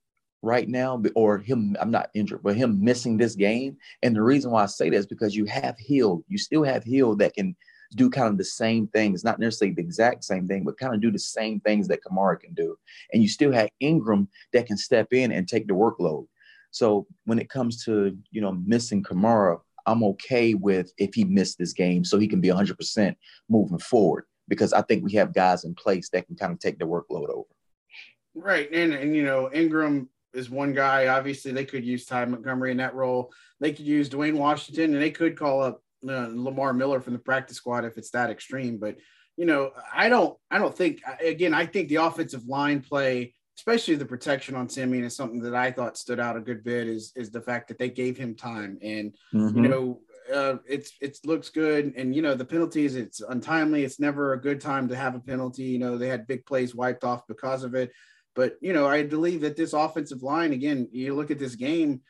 right 0.40 0.68
now, 0.68 1.02
or 1.14 1.38
him. 1.38 1.76
I'm 1.80 1.90
not 1.90 2.10
injured, 2.14 2.42
but 2.42 2.56
him 2.56 2.82
missing 2.82 3.16
this 3.16 3.34
game. 3.34 3.76
And 4.02 4.16
the 4.16 4.22
reason 4.22 4.50
why 4.50 4.62
I 4.62 4.66
say 4.66 4.90
that 4.90 4.96
is 4.96 5.06
because 5.06 5.36
you 5.36 5.44
have 5.46 5.76
Hill. 5.78 6.24
You 6.28 6.38
still 6.38 6.64
have 6.64 6.84
Hill 6.84 7.16
that 7.16 7.34
can 7.34 7.54
do 7.94 8.10
kind 8.10 8.28
of 8.28 8.38
the 8.38 8.44
same 8.44 8.86
things, 8.88 9.16
it's 9.16 9.24
not 9.24 9.38
necessarily 9.38 9.74
the 9.74 9.82
exact 9.82 10.24
same 10.24 10.48
thing, 10.48 10.64
but 10.64 10.78
kind 10.78 10.94
of 10.94 11.00
do 11.00 11.10
the 11.10 11.18
same 11.18 11.60
things 11.60 11.88
that 11.88 12.00
Kamara 12.02 12.40
can 12.40 12.54
do. 12.54 12.76
And 13.12 13.22
you 13.22 13.28
still 13.28 13.52
have 13.52 13.68
Ingram 13.80 14.28
that 14.52 14.66
can 14.66 14.76
step 14.76 15.12
in 15.12 15.32
and 15.32 15.46
take 15.46 15.66
the 15.66 15.74
workload. 15.74 16.26
So 16.72 17.06
when 17.24 17.38
it 17.38 17.48
comes 17.48 17.84
to 17.84 18.16
you 18.32 18.40
know 18.40 18.52
missing 18.52 19.02
Kamara, 19.02 19.60
I'm 19.86 20.02
okay 20.04 20.54
with 20.54 20.92
if 20.98 21.14
he 21.14 21.24
missed 21.24 21.58
this 21.58 21.72
game 21.72 22.04
so 22.04 22.18
he 22.18 22.28
can 22.28 22.40
be 22.40 22.48
100% 22.48 23.14
moving 23.48 23.78
forward 23.78 24.24
because 24.48 24.72
I 24.72 24.82
think 24.82 25.04
we 25.04 25.12
have 25.12 25.34
guys 25.34 25.64
in 25.64 25.74
place 25.74 26.08
that 26.10 26.26
can 26.26 26.36
kind 26.36 26.52
of 26.52 26.58
take 26.58 26.78
the 26.78 26.84
workload 26.84 27.28
over. 27.28 27.48
Right, 28.34 28.70
and 28.72 28.92
and 28.92 29.14
you 29.14 29.24
know 29.24 29.50
Ingram 29.52 30.08
is 30.32 30.50
one 30.50 30.72
guy. 30.72 31.08
Obviously, 31.08 31.52
they 31.52 31.66
could 31.66 31.84
use 31.84 32.06
Ty 32.06 32.24
Montgomery 32.24 32.70
in 32.70 32.78
that 32.78 32.94
role. 32.94 33.32
They 33.60 33.72
could 33.72 33.86
use 33.86 34.08
Dwayne 34.08 34.36
Washington, 34.36 34.94
and 34.94 35.02
they 35.02 35.10
could 35.10 35.38
call 35.38 35.62
up 35.62 35.82
uh, 36.08 36.28
Lamar 36.30 36.72
Miller 36.72 37.00
from 37.00 37.12
the 37.12 37.18
practice 37.18 37.58
squad 37.58 37.84
if 37.84 37.98
it's 37.98 38.10
that 38.10 38.30
extreme. 38.30 38.78
But 38.78 38.96
you 39.36 39.44
know, 39.44 39.72
I 39.94 40.08
don't, 40.08 40.36
I 40.50 40.58
don't 40.58 40.76
think. 40.76 41.02
Again, 41.22 41.52
I 41.52 41.66
think 41.66 41.88
the 41.88 41.96
offensive 41.96 42.46
line 42.46 42.80
play 42.80 43.34
especially 43.62 43.94
the 43.94 44.04
protection 44.04 44.56
on 44.56 44.68
Siemian 44.68 45.04
is 45.04 45.14
something 45.14 45.40
that 45.40 45.54
I 45.54 45.70
thought 45.70 45.96
stood 45.96 46.18
out 46.18 46.36
a 46.36 46.40
good 46.40 46.64
bit 46.64 46.88
is 46.88 47.12
is 47.14 47.30
the 47.30 47.40
fact 47.40 47.68
that 47.68 47.78
they 47.78 47.88
gave 47.88 48.16
him 48.16 48.34
time. 48.34 48.76
And 48.82 49.14
mm-hmm. 49.32 49.62
you 49.62 49.70
know 49.70 50.00
uh, 50.34 50.56
it's 50.68 50.94
it 51.00 51.16
looks 51.24 51.48
good. 51.48 51.92
And 51.96 52.12
you 52.12 52.22
know 52.22 52.34
the 52.34 52.44
penalties 52.44 52.96
it's 52.96 53.20
untimely. 53.20 53.84
It's 53.84 54.00
never 54.00 54.32
a 54.32 54.40
good 54.40 54.60
time 54.60 54.88
to 54.88 54.96
have 54.96 55.14
a 55.14 55.20
penalty. 55.20 55.62
You 55.62 55.78
know 55.78 55.96
they 55.96 56.08
had 56.08 56.26
big 56.26 56.44
plays 56.44 56.74
wiped 56.74 57.04
off 57.04 57.24
because 57.28 57.62
of 57.62 57.76
it. 57.76 57.92
But 58.34 58.56
you 58.60 58.72
know 58.72 58.88
I 58.88 59.04
believe 59.04 59.42
that 59.42 59.56
this 59.56 59.74
offensive 59.74 60.24
line 60.24 60.52
again 60.52 60.88
you 60.90 61.14
look 61.14 61.30
at 61.30 61.38
this 61.38 61.54
game 61.54 62.00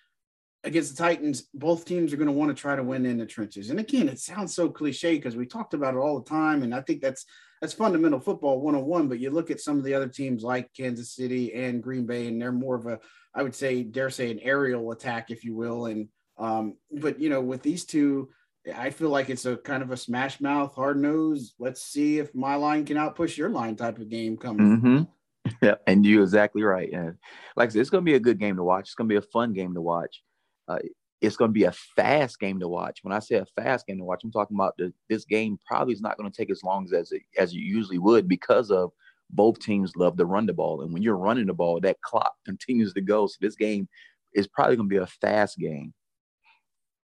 against 0.64 0.96
the 0.96 1.02
Titans 1.02 1.48
both 1.54 1.84
teams 1.84 2.12
are 2.12 2.16
going 2.16 2.26
to 2.26 2.32
want 2.32 2.54
to 2.54 2.60
try 2.60 2.76
to 2.76 2.82
win 2.82 3.06
in 3.06 3.18
the 3.18 3.26
trenches 3.26 3.70
and 3.70 3.80
again 3.80 4.08
it 4.08 4.18
sounds 4.18 4.54
so 4.54 4.68
cliche 4.68 5.16
because 5.16 5.36
we 5.36 5.46
talked 5.46 5.74
about 5.74 5.94
it 5.94 5.98
all 5.98 6.18
the 6.20 6.28
time 6.28 6.62
and 6.62 6.74
I 6.74 6.80
think 6.80 7.00
that's 7.00 7.24
that's 7.60 7.72
fundamental 7.72 8.20
football 8.20 8.60
101 8.60 9.08
but 9.08 9.18
you 9.18 9.30
look 9.30 9.50
at 9.50 9.60
some 9.60 9.78
of 9.78 9.84
the 9.84 9.94
other 9.94 10.08
teams 10.08 10.42
like 10.42 10.72
kansas 10.76 11.14
city 11.14 11.54
and 11.54 11.82
green 11.82 12.06
bay 12.06 12.26
and 12.26 12.42
they're 12.42 12.50
more 12.50 12.74
of 12.74 12.86
a 12.86 12.98
i 13.34 13.42
would 13.42 13.54
say 13.54 13.84
dare 13.84 14.10
say 14.10 14.32
an 14.32 14.40
aerial 14.40 14.90
attack 14.90 15.30
if 15.30 15.44
you 15.44 15.54
will 15.54 15.86
and 15.86 16.08
um, 16.38 16.76
but 16.90 17.20
you 17.20 17.28
know 17.28 17.40
with 17.40 17.62
these 17.62 17.84
two 17.84 18.30
I 18.76 18.90
feel 18.90 19.08
like 19.08 19.28
it's 19.28 19.44
a 19.44 19.56
kind 19.56 19.82
of 19.82 19.90
a 19.90 19.96
smash 19.96 20.40
mouth, 20.40 20.74
hard 20.74 20.96
nose. 21.00 21.54
Let's 21.58 21.82
see 21.82 22.18
if 22.18 22.34
my 22.34 22.54
line 22.54 22.84
can 22.84 22.96
outpush 22.96 23.36
your 23.36 23.48
line 23.48 23.76
type 23.76 23.98
of 23.98 24.08
game 24.08 24.36
coming. 24.36 24.78
Mm-hmm. 24.78 25.02
Yeah, 25.60 25.74
and 25.88 26.06
you're 26.06 26.22
exactly 26.22 26.62
right. 26.62 26.90
And 26.92 27.16
like 27.56 27.68
I 27.68 27.72
said, 27.72 27.80
it's 27.80 27.90
going 27.90 28.04
to 28.04 28.08
be 28.08 28.14
a 28.14 28.20
good 28.20 28.38
game 28.38 28.56
to 28.56 28.62
watch. 28.62 28.84
It's 28.84 28.94
going 28.94 29.08
to 29.08 29.12
be 29.12 29.18
a 29.18 29.30
fun 29.30 29.52
game 29.52 29.74
to 29.74 29.80
watch. 29.80 30.22
Uh, 30.68 30.78
it's 31.20 31.36
going 31.36 31.50
to 31.50 31.52
be 31.52 31.64
a 31.64 31.72
fast 31.94 32.40
game 32.40 32.58
to 32.60 32.68
watch. 32.68 32.98
When 33.02 33.12
I 33.12 33.20
say 33.20 33.36
a 33.36 33.46
fast 33.56 33.86
game 33.86 33.98
to 33.98 34.04
watch, 34.04 34.22
I'm 34.24 34.32
talking 34.32 34.56
about 34.56 34.74
the, 34.76 34.92
this 35.08 35.24
game 35.24 35.58
probably 35.64 35.94
is 35.94 36.00
not 36.00 36.18
going 36.18 36.30
to 36.30 36.36
take 36.36 36.50
as 36.50 36.64
long 36.64 36.88
as 36.92 37.12
it, 37.12 37.22
as 37.38 37.52
it 37.52 37.58
usually 37.58 37.98
would 37.98 38.26
because 38.26 38.72
of 38.72 38.90
both 39.30 39.60
teams 39.60 39.96
love 39.96 40.16
to 40.16 40.26
run 40.26 40.46
the 40.46 40.52
ball. 40.52 40.82
And 40.82 40.92
when 40.92 41.02
you're 41.02 41.16
running 41.16 41.46
the 41.46 41.54
ball, 41.54 41.80
that 41.80 42.00
clock 42.02 42.34
continues 42.44 42.92
to 42.94 43.00
go. 43.00 43.26
So 43.28 43.36
this 43.40 43.54
game 43.54 43.88
is 44.34 44.48
probably 44.48 44.76
going 44.76 44.88
to 44.88 44.94
be 44.94 45.02
a 45.02 45.06
fast 45.06 45.58
game. 45.58 45.94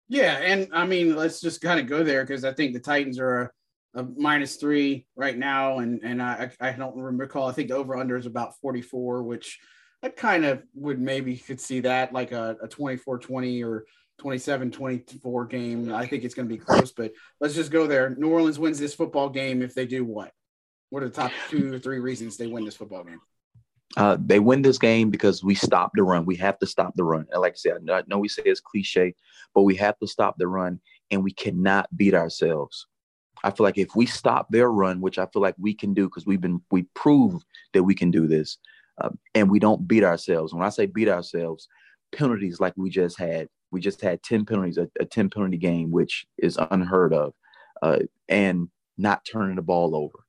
Yeah, 0.09 0.37
and 0.37 0.69
I 0.73 0.85
mean, 0.85 1.15
let's 1.15 1.41
just 1.41 1.61
kind 1.61 1.79
of 1.79 1.87
go 1.87 2.01
there 2.01 2.23
because 2.23 2.45
I 2.45 2.53
think 2.53 2.73
the 2.73 2.79
Titans 2.79 3.19
are 3.19 3.53
a, 3.93 3.99
a, 3.99 4.03
minus 4.15 4.55
three 4.55 5.05
right 5.17 5.37
now, 5.37 5.79
and 5.79 5.99
and 6.01 6.21
I 6.21 6.49
I 6.61 6.71
don't 6.71 6.95
recall. 6.95 7.49
I 7.49 7.51
think 7.51 7.67
the 7.67 7.75
over 7.75 7.97
under 7.97 8.15
is 8.15 8.25
about 8.25 8.57
44, 8.61 9.23
which 9.23 9.59
I 10.03 10.09
kind 10.09 10.45
of 10.45 10.63
would 10.75 10.99
maybe 10.99 11.37
could 11.37 11.59
see 11.59 11.79
that 11.81 12.13
like 12.13 12.31
a, 12.31 12.55
a 12.61 12.67
24-20 12.67 13.65
or 13.65 13.85
27-24 14.21 15.49
game. 15.49 15.93
I 15.93 16.05
think 16.05 16.23
it's 16.23 16.35
going 16.35 16.47
to 16.47 16.53
be 16.53 16.59
close, 16.59 16.91
but 16.91 17.13
let's 17.39 17.55
just 17.55 17.71
go 17.71 17.87
there. 17.87 18.15
New 18.17 18.29
Orleans 18.29 18.59
wins 18.59 18.79
this 18.79 18.93
football 18.93 19.29
game 19.29 19.61
if 19.61 19.73
they 19.73 19.85
do 19.85 20.05
what? 20.05 20.31
What 20.89 21.03
are 21.03 21.09
the 21.09 21.15
top 21.15 21.31
two 21.49 21.73
or 21.73 21.79
three 21.79 21.99
reasons 21.99 22.37
they 22.37 22.47
win 22.47 22.65
this 22.65 22.75
football 22.75 23.03
game? 23.03 23.19
Uh, 23.95 24.17
they 24.19 24.39
win 24.39 24.61
this 24.61 24.77
game 24.77 25.09
because 25.09 25.43
we 25.43 25.55
stop 25.55 25.91
the 25.93 26.03
run. 26.03 26.25
We 26.25 26.35
have 26.35 26.59
to 26.59 26.67
stop 26.67 26.93
the 26.95 27.03
run. 27.03 27.25
And 27.31 27.41
like 27.41 27.53
I 27.53 27.55
said, 27.55 27.89
I 27.89 28.03
know 28.07 28.19
we 28.19 28.27
say 28.27 28.43
it's 28.45 28.59
cliche, 28.59 29.15
but 29.55 29.63
we 29.63 29.75
have 29.75 29.97
to 29.99 30.07
stop 30.07 30.35
the 30.37 30.47
run 30.47 30.79
and 31.09 31.23
we 31.23 31.31
cannot 31.31 31.87
beat 31.95 32.13
ourselves. 32.13 32.87
I 33.43 33.51
feel 33.51 33.63
like 33.63 33.77
if 33.77 33.95
we 33.95 34.05
stop 34.05 34.47
their 34.49 34.71
run, 34.71 34.99
which 34.99 35.19
I 35.19 35.25
feel 35.27 35.41
like 35.41 35.55
we 35.57 35.73
can 35.73 35.93
do 35.93 36.05
because 36.05 36.25
we've 36.25 36.41
been, 36.41 36.61
we 36.71 36.83
proved 36.95 37.45
that 37.73 37.83
we 37.83 37.95
can 37.95 38.11
do 38.11 38.27
this 38.27 38.57
uh, 38.99 39.09
and 39.35 39.49
we 39.49 39.59
don't 39.59 39.87
beat 39.87 40.03
ourselves. 40.03 40.53
When 40.53 40.63
I 40.63 40.69
say 40.69 40.85
beat 40.85 41.09
ourselves, 41.09 41.67
penalties 42.11 42.59
like 42.59 42.73
we 42.75 42.89
just 42.89 43.17
had, 43.19 43.47
we 43.71 43.81
just 43.81 44.01
had 44.01 44.23
10 44.23 44.45
penalties, 44.45 44.77
a, 44.77 44.89
a 44.99 45.05
10 45.05 45.29
penalty 45.29 45.57
game, 45.57 45.91
which 45.91 46.25
is 46.37 46.57
unheard 46.71 47.13
of, 47.13 47.33
uh, 47.81 47.99
and 48.29 48.69
not 48.97 49.25
turning 49.29 49.55
the 49.55 49.61
ball 49.61 49.95
over. 49.95 50.19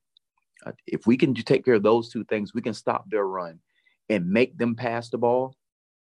Uh, 0.65 0.71
if 0.87 1.07
we 1.07 1.17
can 1.17 1.33
take 1.33 1.63
care 1.65 1.75
of 1.75 1.83
those 1.83 2.09
two 2.09 2.23
things, 2.25 2.53
we 2.53 2.61
can 2.61 2.73
stop 2.73 3.09
their 3.09 3.25
run 3.25 3.59
and 4.09 4.29
make 4.29 4.57
them 4.57 4.75
pass 4.75 5.09
the 5.09 5.17
ball 5.17 5.55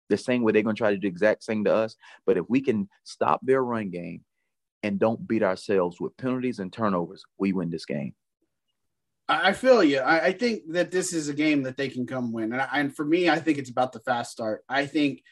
the 0.08 0.16
same 0.16 0.42
way 0.42 0.52
they're 0.52 0.62
going 0.62 0.74
to 0.76 0.80
try 0.80 0.90
to 0.90 0.96
do 0.96 1.02
the 1.02 1.08
exact 1.08 1.44
same 1.44 1.64
to 1.64 1.74
us. 1.74 1.96
But 2.26 2.36
if 2.36 2.44
we 2.48 2.60
can 2.60 2.88
stop 3.04 3.40
their 3.42 3.64
run 3.64 3.90
game 3.90 4.22
and 4.82 4.98
don't 4.98 5.26
beat 5.26 5.42
ourselves 5.42 6.00
with 6.00 6.16
penalties 6.16 6.58
and 6.58 6.72
turnovers, 6.72 7.24
we 7.38 7.52
win 7.52 7.70
this 7.70 7.86
game. 7.86 8.14
I 9.28 9.52
feel 9.52 9.82
you. 9.82 9.98
I, 9.98 10.26
I 10.26 10.32
think 10.32 10.72
that 10.72 10.90
this 10.90 11.12
is 11.12 11.28
a 11.28 11.34
game 11.34 11.62
that 11.62 11.76
they 11.76 11.88
can 11.88 12.06
come 12.06 12.32
win. 12.32 12.52
And, 12.52 12.60
I, 12.60 12.68
and 12.74 12.94
for 12.94 13.04
me, 13.04 13.30
I 13.30 13.38
think 13.38 13.58
it's 13.58 13.70
about 13.70 13.92
the 13.92 14.00
fast 14.00 14.32
start. 14.32 14.62
I 14.68 14.86
think 14.86 15.22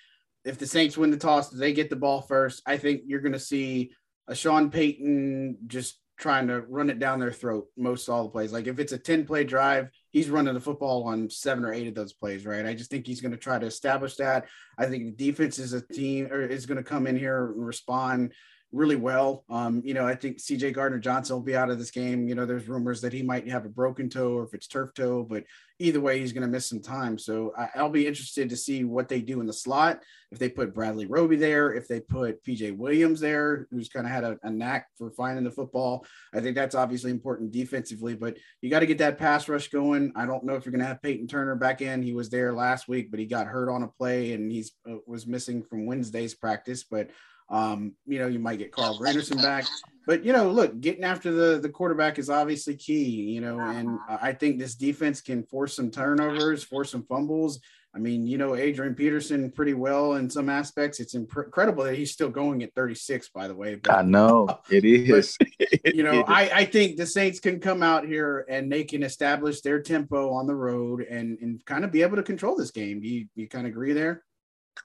if 0.45 0.59
the 0.59 0.67
Saints 0.67 0.97
win 0.97 1.11
the 1.11 1.17
toss, 1.17 1.51
they 1.51 1.73
get 1.73 1.91
the 1.91 1.97
ball 1.97 2.23
first. 2.23 2.63
I 2.67 2.77
think 2.77 3.03
you're 3.07 3.21
going 3.21 3.33
to 3.33 3.39
see 3.39 3.93
a 4.29 4.35
Sean 4.35 4.71
Payton 4.71 5.59
just 5.67 6.01
trying 6.19 6.47
to 6.49 6.61
run 6.61 6.91
it 6.91 6.99
down 6.99 7.19
their 7.19 7.33
throat 7.33 7.67
most 7.77 8.09
all 8.09 8.25
the 8.25 8.31
plays. 8.31 8.53
Like 8.53 8.67
if 8.67 8.79
it's 8.79 8.93
a 8.93 8.99
10 8.99 9.27
play 9.27 9.43
drive, 9.43 9.89
he's 10.11 10.31
running 10.31 10.55
the 10.55 10.61
football 10.61 11.05
on 11.05 11.31
seven 11.31 11.65
or 11.65 11.73
eight 11.73 11.89
of 11.89 11.95
those 11.95 12.13
plays, 12.13 12.45
right? 12.45 12.67
I 12.67 12.75
just 12.75 12.91
think 12.91 13.07
he's 13.07 13.23
going 13.23 13.33
to 13.33 13.39
try 13.39 13.59
to 13.59 13.67
establish 13.67 14.17
that. 14.17 14.47
I 14.79 14.87
think 14.87 15.05
the 15.05 15.27
defense 15.27 15.59
is 15.59 15.73
a 15.73 15.81
team 15.81 16.27
or 16.31 16.43
is 16.43 16.67
going 16.67 16.79
to 16.79 16.85
come 16.85 17.07
in 17.07 17.17
here 17.17 17.47
and 17.47 17.67
respond 17.67 18.35
really 18.73 18.97
well. 18.97 19.45
Um, 19.51 19.83
you 19.85 19.95
know, 19.95 20.07
I 20.07 20.15
think 20.15 20.39
CJ 20.39 20.75
Gardner 20.75 20.99
Johnson 20.99 21.35
will 21.35 21.43
be 21.43 21.57
out 21.57 21.71
of 21.71 21.79
this 21.79 21.91
game. 21.91 22.29
You 22.29 22.35
know, 22.35 22.47
there's 22.47 22.69
rumors 22.69 23.01
that 23.01 23.13
he 23.13 23.23
might 23.23 23.49
have 23.49 23.65
a 23.65 23.69
broken 23.69 24.09
toe 24.09 24.35
or 24.35 24.45
if 24.45 24.55
it's 24.55 24.69
turf 24.69 24.95
toe, 24.95 25.25
but 25.25 25.45
either 25.81 26.01
way, 26.01 26.21
he's 26.21 26.33
going 26.33 26.43
to 26.43 26.49
miss 26.49 26.69
some 26.69 26.81
time. 26.81 27.19
So 27.19 27.53
I, 27.57 27.83
will 27.83 27.89
be 27.89 28.07
interested 28.07 28.49
to 28.51 28.57
see 28.57 28.85
what 28.85 29.09
they 29.09 29.21
do 29.21 29.41
in 29.41 29.47
the 29.47 29.53
slot. 29.53 30.01
If 30.31 30.39
they 30.39 30.49
put 30.49 30.75
Bradley 30.75 31.07
Roby 31.07 31.35
there, 31.35 31.73
if 31.73 31.89
they 31.89 31.99
put 31.99 32.45
PJ 32.45 32.77
Williams 32.77 33.19
there, 33.19 33.67
who's 33.71 33.89
kind 33.89 34.07
of 34.07 34.13
had 34.13 34.23
a, 34.23 34.39
a 34.45 34.51
knack 34.51 34.87
for 34.97 35.11
finding 35.11 35.43
the 35.43 35.51
football. 35.51 36.07
I 36.33 36.41
think 36.41 36.55
that's 36.55 36.77
obviously 36.77 37.11
important 37.11 37.51
defensively, 37.51 38.15
but 38.15 38.37
you 38.61 38.71
got 38.71 38.81
to 38.81 38.87
get 38.87 38.99
that 38.99 39.19
pass 39.19 39.49
rush 39.49 39.69
going. 39.69 40.13
I 40.15 40.27
don't 40.27 40.45
know 40.45 40.55
if 40.55 40.65
you're 40.65 40.73
going 40.73 40.81
to 40.81 40.87
have 40.87 41.03
Peyton 41.03 41.27
Turner 41.27 41.57
back 41.57 41.83
in. 41.83 42.03
He 42.03 42.13
was 42.13 42.31
there 42.31 42.53
last 42.53 42.87
week, 42.87 43.11
but 43.11 43.19
he 43.19 43.27
got 43.27 43.49
hurt 43.49 43.71
on 43.71 43.83
a 43.83 43.89
play 43.89 44.33
and 44.33 44.53
he's 44.53 44.73
uh, 44.89 44.97
was 45.07 45.27
missing 45.27 45.63
from 45.63 45.87
Wednesday's 45.87 46.35
practice. 46.35 46.85
But 46.85 47.11
um, 47.51 47.95
you 48.07 48.19
know, 48.19 48.29
you 48.29 48.39
might 48.39 48.59
get 48.59 48.73
Carl 48.73 48.99
Granderson 49.01 49.43
back, 49.43 49.67
but 50.07 50.25
you 50.25 50.33
know, 50.33 50.51
look, 50.51 50.81
getting 50.81 51.05
after 51.05 51.31
the 51.31 51.59
the 51.61 51.69
quarterback 51.69 52.19
is 52.19 52.31
obviously 52.31 52.77
key. 52.77 53.05
You 53.05 53.41
know, 53.41 53.61
and 53.61 53.99
I 54.09 54.33
think 54.33 54.59
this 54.59 54.75
defense 54.75 55.21
can 55.21 55.43
force 55.45 55.75
some 55.75 55.91
turnovers, 55.91 56.65
force 56.65 56.91
some 56.91 57.05
fumbles. 57.05 57.61
I 57.93 57.99
mean, 57.99 58.25
you 58.25 58.39
know, 58.39 58.55
Adrian 58.55 58.95
Peterson 58.95 59.51
pretty 59.51 59.75
well 59.75 60.15
in 60.15 60.31
some 60.31 60.49
aspects. 60.49 61.01
It's 61.01 61.17
imp- 61.17 61.37
incredible 61.37 61.83
that 61.85 61.97
he's 61.97 62.13
still 62.13 62.29
going 62.29 62.63
at 62.63 62.73
36, 62.75 63.31
by 63.31 63.49
the 63.49 63.55
way. 63.55 63.75
But, 63.75 63.93
I 63.93 64.03
know 64.03 64.47
it 64.71 64.85
is. 64.85 65.37
But, 65.83 65.95
you 65.95 66.03
know, 66.03 66.23
I, 66.27 66.51
I 66.51 66.65
think 66.67 66.97
the 66.97 67.07
Saints 67.07 67.41
can 67.41 67.59
come 67.59 67.83
out 67.83 68.07
here 68.07 68.45
and 68.49 68.71
they 68.71 68.85
can 68.85 69.03
establish 69.03 69.61
their 69.61 69.81
tempo 69.81 70.31
on 70.33 70.47
the 70.47 70.55
road 70.55 71.03
and, 71.03 71.39
and 71.41 71.65
kind 71.65 71.85
of 71.85 71.91
be 71.91 72.03
able 72.03 72.17
to 72.17 72.23
control 72.23 72.55
this 72.55 72.71
game. 72.71 73.01
Do 73.01 73.09
you, 73.09 73.27
you 73.35 73.49
kind 73.49 73.67
of 73.67 73.73
agree 73.73 73.93
there? 73.93 74.25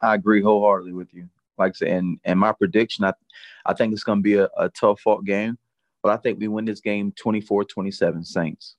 I 0.02 0.16
agree 0.16 0.42
wholeheartedly 0.42 0.94
with 0.94 1.14
you. 1.14 1.30
Like 1.58 1.72
I 1.72 1.74
said, 1.74 1.88
and, 1.90 2.20
and 2.24 2.40
my 2.40 2.52
prediction, 2.52 3.06
I, 3.06 3.14
I 3.66 3.74
think 3.74 3.94
it's 3.94 4.04
going 4.04 4.20
to 4.20 4.24
be 4.24 4.36
a, 4.36 4.50
a 4.58 4.70
tough 4.70 5.02
fought 5.02 5.26
game, 5.26 5.58
but 6.04 6.12
I 6.12 6.18
think 6.18 6.40
we 6.40 6.48
win 6.48 6.66
this 6.66 6.82
game 6.82 7.12
24 7.12 7.66
27 7.66 8.24
Saints. 8.24 8.76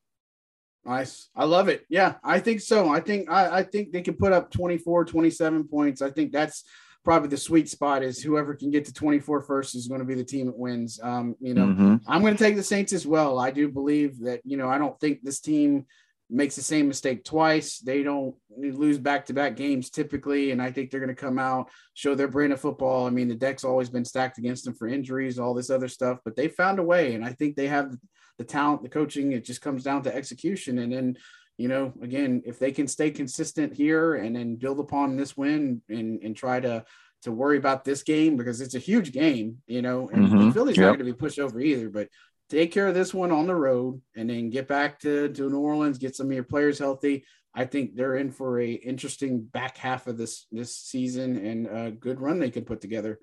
Nice. 0.85 1.29
I 1.35 1.45
love 1.45 1.69
it. 1.69 1.85
Yeah, 1.89 2.15
I 2.23 2.39
think 2.39 2.61
so. 2.61 2.89
I 2.89 3.01
think 3.01 3.29
I, 3.29 3.59
I 3.59 3.63
think 3.65 3.91
they 3.91 4.03
can 4.03 4.15
put 4.15 4.33
up 4.33 4.53
24, 4.53 5.05
27 5.05 5.67
points. 5.67 6.01
I 6.01 6.11
think 6.11 6.31
that's 6.31 6.63
probably 7.03 7.29
the 7.29 7.37
sweet 7.37 7.69
spot 7.69 8.03
is 8.03 8.23
whoever 8.23 8.55
can 8.55 8.71
get 8.71 8.85
to 8.85 8.93
24 8.93 9.43
first 9.43 9.75
is 9.75 9.89
going 9.89 10.01
to 10.01 10.05
be 10.05 10.15
the 10.15 10.25
team 10.25 10.47
that 10.47 10.59
wins. 10.59 11.01
Um, 11.03 11.37
you 11.41 11.55
know, 11.55 11.67
mm-hmm. 11.67 11.97
I'm 12.07 12.21
going 12.21 12.37
to 12.37 12.43
take 12.43 12.57
the 12.57 12.63
Saints 12.63 12.93
as 12.93 13.07
well. 13.07 13.39
I 13.39 13.51
do 13.51 13.69
believe 13.69 14.21
that, 14.21 14.41
you 14.45 14.57
know, 14.57 14.69
I 14.69 14.77
don't 14.79 14.99
think 15.01 15.23
this 15.23 15.41
team 15.41 15.87
makes 16.29 16.57
the 16.57 16.63
same 16.63 16.89
mistake 16.89 17.25
twice. 17.25 17.79
They 17.79 18.03
don't 18.03 18.35
lose 18.57 18.99
back 18.99 19.27
to 19.27 19.35
back 19.35 19.57
games 19.57 19.91
typically. 19.91 20.51
And 20.51 20.61
I 20.61 20.73
think 20.73 20.91
they're 20.91 21.01
going 21.01 21.15
to 21.15 21.15
come 21.15 21.39
out, 21.39 21.71
show 21.95 22.15
their 22.15 22.29
brand 22.29 22.53
of 22.53 22.61
football. 22.61 23.07
I 23.07 23.11
mean, 23.11 23.29
the 23.29 23.35
deck's 23.35 23.65
always 23.65 23.89
been 23.89 24.05
stacked 24.05 24.39
against 24.39 24.65
them 24.65 24.75
for 24.75 24.89
injuries, 24.89 25.39
all 25.39 25.55
this 25.55 25.71
other 25.71 25.89
stuff, 25.89 26.19
but 26.25 26.35
they 26.35 26.49
found 26.49 26.79
a 26.79 26.83
way. 26.83 27.15
And 27.15 27.25
I 27.25 27.33
think 27.33 27.55
they 27.55 27.69
have 27.69 27.95
the 28.39 28.45
talent, 28.45 28.83
the 28.83 28.89
coaching. 28.89 29.33
It 29.33 29.45
just 29.45 29.61
comes 29.61 29.85
down 29.85 30.03
to 30.03 30.15
execution. 30.15 30.79
And 30.79 30.93
then, 30.93 31.17
you 31.59 31.69
know, 31.69 31.93
again, 32.03 32.43
if 32.45 32.59
they 32.59 32.73
can 32.73 32.89
stay 32.89 33.11
consistent 33.11 33.75
here 33.75 34.17
and 34.17 34.35
then 34.35 34.57
build 34.57 34.81
upon 34.81 35.17
this 35.17 35.37
win 35.37 35.81
and, 35.89 36.21
and 36.23 36.37
try 36.37 36.61
to, 36.61 36.85
to 37.23 37.33
worry 37.33 37.57
about 37.57 37.85
this 37.85 38.03
game 38.03 38.37
because 38.37 38.61
it's 38.61 38.75
a 38.75 38.81
huge 38.81 39.13
game, 39.13 39.59
you 39.67 39.81
know, 39.81 40.09
and 40.13 40.27
mm-hmm. 40.27 40.51
Philly's 40.51 40.77
yep. 40.77 40.87
not 40.87 40.99
going 40.99 40.99
to 40.99 41.05
be 41.05 41.13
pushed 41.15 41.39
over 41.39 41.61
either. 41.61 41.89
But 41.89 42.09
take 42.49 42.73
care 42.73 42.87
of 42.87 42.95
this 42.95 43.13
one 43.13 43.33
on 43.33 43.47
the 43.47 43.55
road 43.55 44.01
and 44.17 44.31
then 44.31 44.51
get 44.51 44.69
back 44.69 45.01
to, 45.01 45.29
to 45.29 45.51
New 45.51 45.59
Orleans, 45.59 45.99
get 45.99 46.17
some 46.17 46.27
of 46.27 46.33
your 46.33 46.45
players 46.45 46.79
healthy. 46.79 47.25
I 47.55 47.65
think 47.65 47.97
they're 47.97 48.17
in 48.17 48.31
for 48.31 48.61
a 48.61 48.73
interesting 48.73 49.43
back 49.43 49.79
half 49.79 50.07
of 50.07 50.19
this 50.19 50.47
this 50.53 50.77
season 50.77 51.39
and 51.39 51.67
a 51.67 51.91
good 51.91 52.21
run 52.21 52.39
they 52.39 52.51
could 52.51 52.67
put 52.67 52.83
together. 52.83 53.19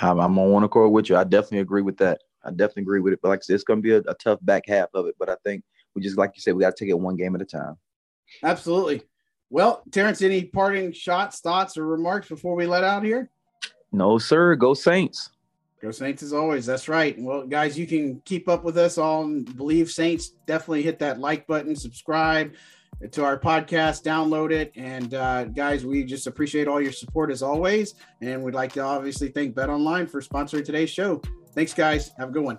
I'm, 0.00 0.18
I'm 0.18 0.38
on 0.38 0.50
one 0.50 0.64
accord 0.64 0.90
with 0.90 1.10
you. 1.10 1.16
I 1.16 1.24
definitely 1.24 1.58
agree 1.58 1.82
with 1.82 1.98
that. 1.98 2.20
I 2.44 2.50
definitely 2.50 2.82
agree 2.82 3.00
with 3.00 3.12
it. 3.12 3.20
But 3.22 3.28
like 3.28 3.40
I 3.40 3.42
said, 3.42 3.54
it's 3.54 3.64
going 3.64 3.80
to 3.80 3.82
be 3.82 3.92
a, 3.92 3.98
a 4.10 4.14
tough 4.14 4.38
back 4.42 4.66
half 4.66 4.88
of 4.94 5.06
it. 5.06 5.16
But 5.18 5.28
I 5.28 5.36
think 5.44 5.64
we 5.94 6.02
just, 6.02 6.16
like 6.16 6.32
you 6.34 6.40
said, 6.40 6.54
we 6.54 6.62
got 6.62 6.76
to 6.76 6.84
take 6.84 6.90
it 6.90 6.98
one 6.98 7.16
game 7.16 7.34
at 7.34 7.42
a 7.42 7.46
time. 7.46 7.76
Absolutely. 8.42 9.02
Well, 9.50 9.82
Terrance, 9.90 10.22
any 10.22 10.44
parting 10.44 10.92
shots, 10.92 11.40
thoughts, 11.40 11.76
or 11.76 11.86
remarks 11.86 12.28
before 12.28 12.54
we 12.54 12.66
let 12.66 12.84
out 12.84 13.02
here? 13.02 13.30
No, 13.92 14.18
sir. 14.18 14.54
Go 14.54 14.74
Saints. 14.74 15.30
Go 15.80 15.90
Saints 15.90 16.22
as 16.22 16.32
always. 16.32 16.66
That's 16.66 16.88
right. 16.88 17.16
Well, 17.18 17.46
guys, 17.46 17.78
you 17.78 17.86
can 17.86 18.20
keep 18.24 18.48
up 18.48 18.64
with 18.64 18.76
us 18.76 18.98
on 18.98 19.44
Bleav 19.44 19.88
Saints. 19.88 20.30
Definitely 20.46 20.82
hit 20.82 20.98
that 20.98 21.20
like 21.20 21.46
button, 21.46 21.76
subscribe 21.76 22.52
to 23.12 23.24
our 23.24 23.38
podcast, 23.38 24.02
download 24.02 24.50
it. 24.50 24.72
And 24.76 25.14
uh, 25.14 25.44
guys, 25.44 25.86
we 25.86 26.04
just 26.04 26.26
appreciate 26.26 26.66
all 26.66 26.80
your 26.80 26.92
support 26.92 27.30
as 27.30 27.42
always. 27.42 27.94
And 28.20 28.42
we'd 28.42 28.54
like 28.54 28.72
to 28.72 28.80
obviously 28.80 29.28
thank 29.28 29.54
Bet 29.54 29.70
Online 29.70 30.06
for 30.06 30.20
sponsoring 30.20 30.64
today's 30.64 30.90
show. 30.90 31.22
Thanks, 31.54 31.74
guys. 31.74 32.10
Have 32.18 32.30
a 32.30 32.32
good 32.32 32.44
one. 32.44 32.58